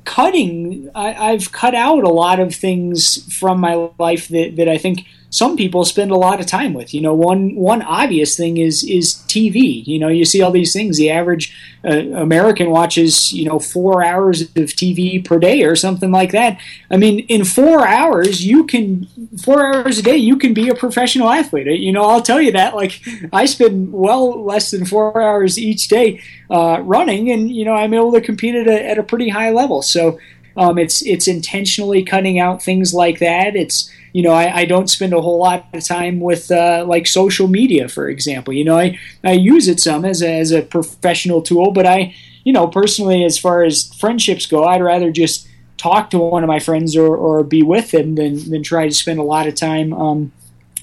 [0.04, 0.90] cutting.
[0.94, 5.06] I, have cut out a lot of things from my life that, that I think
[5.31, 6.93] some people spend a lot of time with.
[6.93, 9.87] You know, one one obvious thing is is TV.
[9.87, 10.99] You know, you see all these things.
[10.99, 16.11] The average uh, American watches you know four hours of TV per day or something
[16.11, 16.61] like that.
[16.91, 19.07] I mean, in four hours, you can
[19.43, 21.66] four hours a day you can be a professional athlete.
[21.66, 22.74] You know, I'll tell you that.
[22.74, 23.01] Like,
[23.33, 26.20] I spend well less than four hours each day
[26.51, 29.51] uh, running, and you know, I'm able to compete at a, at a pretty high
[29.51, 29.83] level.
[29.83, 30.18] So.
[30.61, 33.56] Um, it's it's intentionally cutting out things like that.
[33.56, 37.06] It's you know, I, I, don't spend a whole lot of time with uh, like
[37.06, 38.52] social media, for example.
[38.52, 42.14] You know, I, I use it some as a, as a professional tool, but I,
[42.44, 46.48] you know, personally, as far as friendships go, I'd rather just talk to one of
[46.48, 49.54] my friends or, or be with them than, than try to spend a lot of
[49.54, 50.32] time um,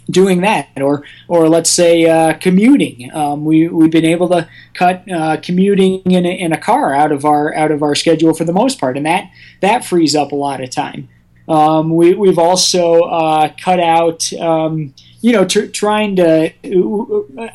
[0.09, 0.69] doing that.
[0.77, 3.13] Or, or let's say uh, commuting.
[3.13, 7.11] Um, we, we've been able to cut uh, commuting in a, in a car out
[7.11, 9.29] of our out of our schedule for the most part, and that
[9.61, 11.09] that frees up a lot of time.
[11.47, 16.51] Um, we, we've also uh, cut out, um, you know, tr- trying to,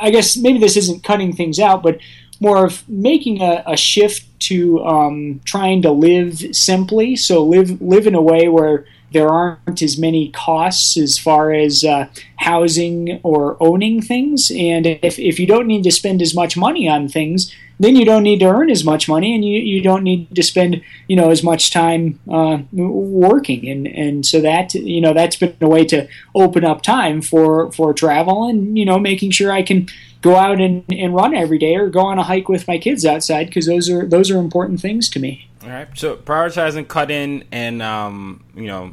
[0.00, 1.98] I guess maybe this isn't cutting things out, but
[2.40, 7.16] more of making a, a shift to um, trying to live simply.
[7.16, 11.84] So live live in a way where there aren't as many costs as far as
[11.84, 14.50] uh, housing or owning things.
[14.54, 18.04] And if, if you don't need to spend as much money on things, then you
[18.04, 21.16] don't need to earn as much money and you, you don't need to spend you
[21.16, 25.66] know as much time uh, working and and so that you know that's been a
[25.66, 29.88] way to open up time for for travel and you know making sure I can
[30.22, 33.04] go out and, and run every day or go on a hike with my kids
[33.04, 35.50] outside because those are those are important things to me.
[35.62, 35.88] All right.
[35.94, 38.92] So prioritizing, cut in, and um, you know,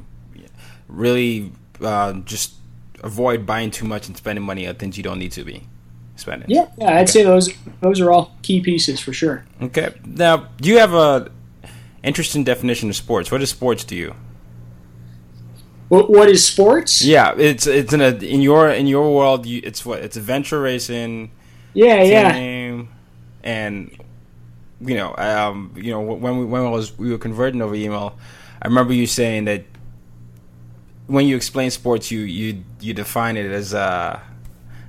[0.90, 2.54] really uh, just
[3.02, 5.64] avoid buying too much and spending money on things you don't need to be
[6.16, 6.50] spending.
[6.50, 7.06] Yeah, yeah, I'd okay.
[7.06, 7.50] say those
[7.82, 9.46] those are all key pieces for sure.
[9.62, 9.94] Okay.
[10.06, 11.32] Now, do you have a
[12.04, 13.32] interesting definition of sports?
[13.32, 14.16] What is sports to you?
[15.88, 17.04] What, what is sports?
[17.04, 19.46] Yeah, it's it's in a in your in your world.
[19.46, 21.32] You, it's what it's adventure racing.
[21.74, 22.84] Yeah, yeah.
[23.42, 23.98] And
[24.82, 28.18] you know, um, you know, when we when I was we were converting over email,
[28.62, 29.64] I remember you saying that
[31.10, 34.20] when you explain sports, you you you define it as uh,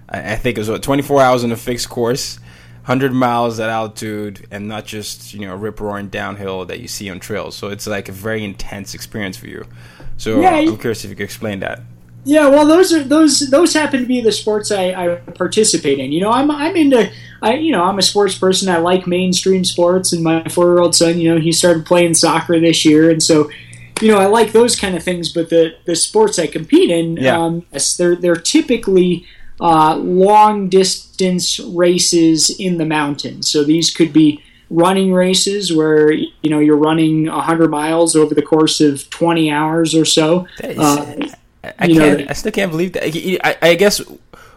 [0.08, 2.38] I think it was what, 24 hours in a fixed course,
[2.80, 7.10] 100 miles at altitude, and not just you know rip roaring downhill that you see
[7.10, 7.56] on trails.
[7.56, 9.66] So it's like a very intense experience for you.
[10.18, 11.80] So yeah, I'm curious if you could explain that.
[12.24, 16.12] Yeah, well, those are those those happen to be the sports I, I participate in.
[16.12, 17.10] You know, I'm I'm into
[17.40, 18.68] I you know I'm a sports person.
[18.68, 22.12] I like mainstream sports, and my four year old son, you know, he started playing
[22.12, 23.48] soccer this year, and so
[24.00, 25.32] you know I like those kind of things.
[25.32, 27.38] But the the sports I compete in, yeah.
[27.38, 27.66] um,
[27.98, 29.26] they're they're typically
[29.60, 33.50] uh, long distance races in the mountains.
[33.50, 38.42] So these could be running races where you know you're running 100 miles over the
[38.42, 40.46] course of 20 hours or so.
[40.62, 41.14] Uh,
[41.62, 42.20] I, can't.
[42.20, 43.04] Know, I still can't believe that.
[43.44, 44.00] I, I guess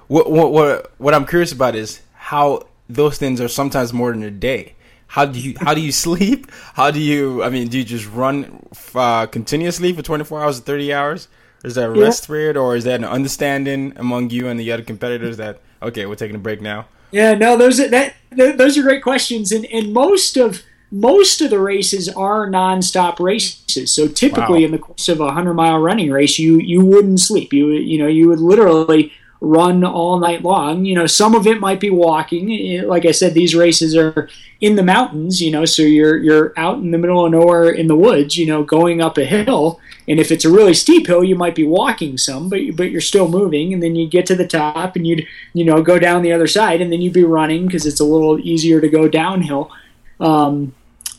[0.08, 4.32] what, what what I'm curious about is how those things are sometimes more than a
[4.32, 4.73] day.
[5.14, 6.52] How do you how do you sleep?
[6.74, 7.44] How do you?
[7.44, 11.28] I mean, do you just run uh, continuously for 24 hours or 30 hours?
[11.64, 12.28] Is that a rest yeah.
[12.28, 16.16] period, or is that an understanding among you and the other competitors that okay, we're
[16.16, 16.88] taking a break now?
[17.12, 21.52] Yeah, no, those are, that those are great questions, and and most of most of
[21.52, 23.94] the races are nonstop races.
[23.94, 24.66] So typically, wow.
[24.66, 27.54] in the course of a hundred mile running race, you you wouldn't sleep.
[27.54, 29.14] You you know you would literally
[29.44, 30.86] run all night long.
[30.86, 32.50] You know, some of it might be walking.
[32.52, 34.30] Eh, like I said, these races are
[34.62, 35.42] in the mountains.
[35.42, 38.38] You know, so you're you're out in the middle of nowhere in the woods.
[38.38, 39.80] You know, going up a hill.
[40.08, 43.02] And if it's a really steep hill, you might be walking some, but but you're
[43.02, 43.74] still moving.
[43.74, 46.48] And then you get to the top, and you'd you know go down the other
[46.48, 49.72] side, and then you'd be running because it's a little easier to go downhill.
[50.20, 50.74] Um,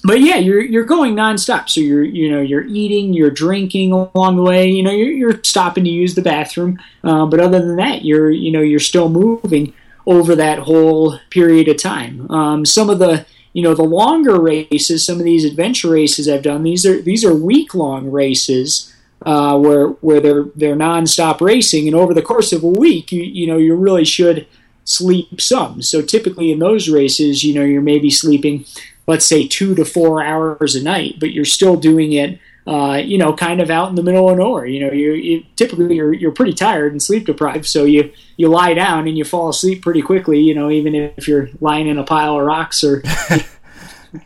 [0.05, 1.71] but yeah, you're you're going nonstop.
[1.71, 4.69] So you're you know you're eating, you're drinking along the way.
[4.69, 6.79] You know you're, you're stopping to use the bathroom.
[7.03, 9.73] Uh, but other than that, you're you know you're still moving
[10.07, 12.31] over that whole period of time.
[12.31, 13.25] Um, some of the
[13.55, 17.25] you know the longer races, some of these adventure races I've done, these are these
[17.25, 18.91] are week long races.
[19.25, 23.23] Uh, where where they're they're nonstop racing, and over the course of a week, you
[23.23, 24.47] you know you really should
[24.85, 25.81] sleep some.
[25.81, 28.67] So typically in those races, you know you're maybe sleeping
[29.07, 33.19] let's say two to four hours a night, but you're still doing it, uh, you
[33.19, 34.67] know, kind of out in the middle of nowhere.
[34.67, 38.49] You know, you, you typically you're you're pretty tired and sleep deprived, so you you
[38.49, 40.41] lie down and you fall asleep pretty quickly.
[40.41, 43.03] You know, even if you're lying in a pile of rocks or.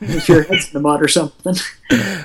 [0.01, 1.55] if your head's in the mud or something.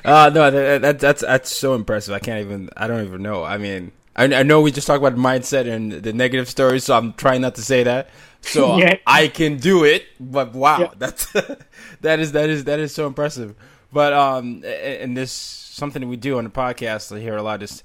[0.04, 2.14] uh, no, that, that, that's that's so impressive.
[2.14, 2.70] I can't even.
[2.76, 3.44] I don't even know.
[3.44, 6.98] I mean, I, I know we just talked about mindset and the negative stories, so
[6.98, 8.10] I'm trying not to say that.
[8.44, 8.98] So yeah.
[9.08, 10.88] I can do it, but wow, yeah.
[10.98, 11.32] that's
[12.02, 13.56] that is that is that is so impressive.
[13.92, 17.16] But um, and this something that we do on the podcast.
[17.16, 17.84] I hear a lot just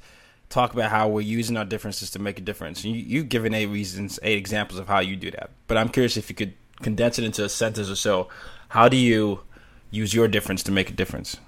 [0.49, 2.85] talk about how we're using our differences to make a difference.
[2.85, 5.51] You you've given eight reasons, eight examples of how you do that.
[5.67, 8.29] But I'm curious if you could condense it into a sentence or so.
[8.69, 9.41] How do you
[9.91, 11.39] use your difference to make a difference?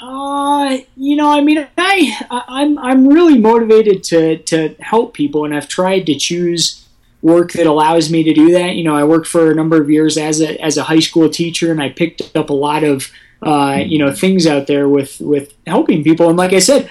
[0.00, 5.54] Uh, you know, I mean, I, I'm I'm really motivated to to help people, and
[5.54, 6.79] I've tried to choose
[7.22, 8.76] work that allows me to do that.
[8.76, 11.28] You know, I worked for a number of years as a as a high school
[11.28, 13.10] teacher, and I picked up a lot of
[13.42, 16.28] uh, you know things out there with with helping people.
[16.28, 16.90] And like I said,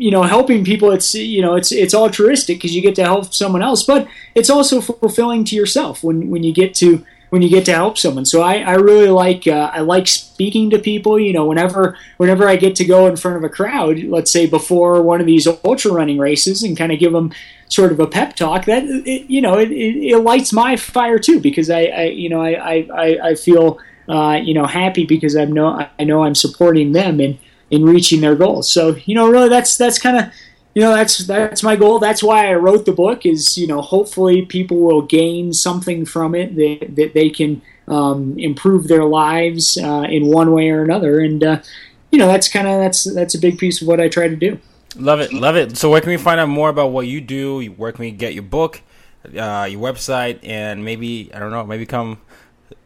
[0.00, 3.34] you know, helping people, it's you know, it's it's altruistic because you get to help
[3.34, 7.48] someone else, but it's also fulfilling to yourself when when you get to when you
[7.48, 8.24] get to help someone.
[8.24, 11.18] So I, I really like uh, I like speaking to people.
[11.18, 14.46] You know, whenever whenever I get to go in front of a crowd, let's say
[14.46, 17.32] before one of these ultra running races, and kind of give them
[17.68, 21.18] sort of a pep talk, that it, you know it, it, it, lights my fire
[21.18, 23.78] too because I, I you know I I, I feel
[24.08, 27.38] uh, you know happy because I know I know I'm supporting them in
[27.70, 28.70] in reaching their goals.
[28.70, 30.32] So you know really that's that's kind of
[30.74, 31.98] you know that's that's my goal.
[31.98, 36.34] That's why i wrote the book is you know hopefully people will gain something from
[36.34, 41.20] it that, that they can um, improve their lives uh, in one way or another.
[41.20, 41.62] And uh,
[42.10, 44.36] you know that's kind of that's that's a big piece of what i try to
[44.36, 44.58] do.
[44.96, 45.76] Love it love it.
[45.76, 47.64] So where can we find out more about what you do?
[47.70, 48.82] Where can we get your book
[49.24, 50.38] uh, your website?
[50.42, 52.20] And maybe i don't know maybe come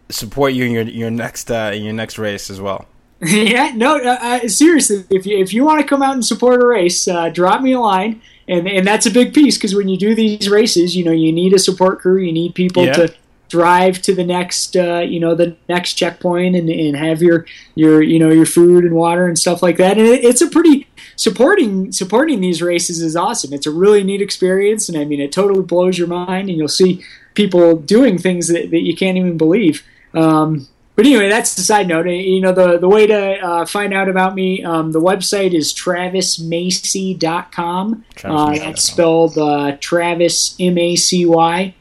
[0.09, 2.87] support you in your your next uh, in your next race as well
[3.27, 6.62] yeah, no, uh, uh, seriously, if you if you want to come out and support
[6.62, 9.89] a race, uh, drop me a line, and and that's a big piece because when
[9.89, 12.93] you do these races, you know you need a support crew, you need people yeah.
[12.93, 13.15] to
[13.49, 18.03] drive to the next uh, you know the next checkpoint and, and have your your
[18.03, 20.89] you know your food and water and stuff like that and it, it's a pretty
[21.17, 25.31] supporting supporting these races is awesome it's a really neat experience and i mean it
[25.31, 27.05] totally blows your mind and you'll see
[27.35, 29.85] people doing things that, that you can't even believe
[30.15, 32.07] um, but anyway, that's the side note.
[32.07, 35.74] You know, the, the way to uh, find out about me, um, the website is
[35.74, 38.05] travismacy.com.
[38.22, 41.74] Uh, that's spelled uh, Travis, M A C Y.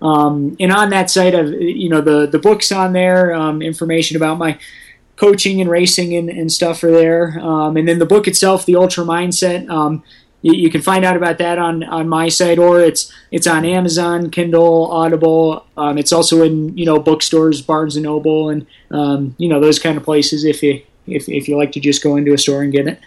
[0.00, 4.16] Um, and on that site, I've, you know, the, the book's on there, um, information
[4.16, 4.58] about my
[5.16, 7.40] coaching and racing and, and stuff are there.
[7.40, 10.04] Um, and then the book itself, The Ultra Mindset, um,
[10.42, 13.64] you, you, can find out about that on, on my site or it's it's on
[13.64, 15.66] Amazon, Kindle, Audible.
[15.76, 19.78] Um, it's also in you know bookstores, Barnes and Noble, and um, you know those
[19.78, 20.44] kind of places.
[20.44, 23.00] If you if if you like to just go into a store and get it.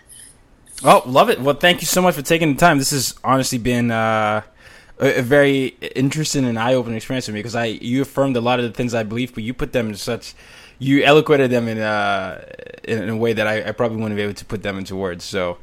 [0.84, 1.40] Oh, love it!
[1.40, 2.78] Well, thank you so much for taking the time.
[2.78, 4.42] This has honestly been uh,
[5.00, 8.66] a, very interesting and eye-opening experience for me because I you affirmed a lot of
[8.66, 10.34] the things I believe, but you put them in such
[10.80, 12.44] you eloquated them in uh
[12.84, 14.96] in, in a way that I, I probably wouldn't be able to put them into
[14.96, 15.24] words.
[15.24, 15.60] So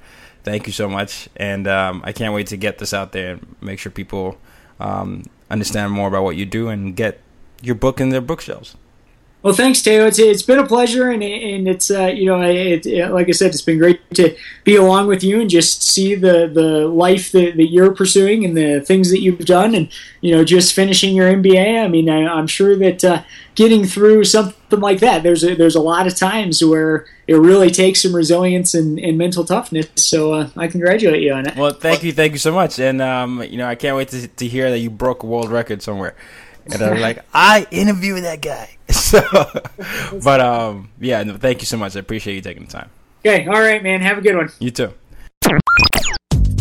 [0.48, 3.56] thank you so much, and um, I can't wait to get this out there and
[3.60, 4.38] make sure people
[4.80, 7.20] um, understand more about what you do and get
[7.60, 8.74] your book in their bookshelves.
[9.48, 10.06] Well, thanks, Tayo.
[10.06, 13.30] It's, it's been a pleasure, and, and it's uh, you know, it, it, like I
[13.30, 17.32] said, it's been great to be along with you and just see the the life
[17.32, 19.88] that, that you're pursuing and the things that you've done, and
[20.20, 21.82] you know, just finishing your MBA.
[21.82, 23.22] I mean, I, am sure that uh,
[23.54, 27.70] getting through something like that, there's a, there's a lot of times where it really
[27.70, 29.88] takes some resilience and, and mental toughness.
[29.94, 31.56] So uh, I congratulate you on it.
[31.56, 34.28] Well, thank you, thank you so much, and um, you know, I can't wait to
[34.28, 36.14] to hear that you broke a world record somewhere
[36.66, 38.77] and I'm like, I interviewed that guy.
[39.08, 39.22] So,
[40.22, 41.96] but um, yeah, no, thank you so much.
[41.96, 42.90] I appreciate you taking the time.
[43.24, 44.02] Okay, all right, man.
[44.02, 44.50] Have a good one.
[44.58, 44.92] You too.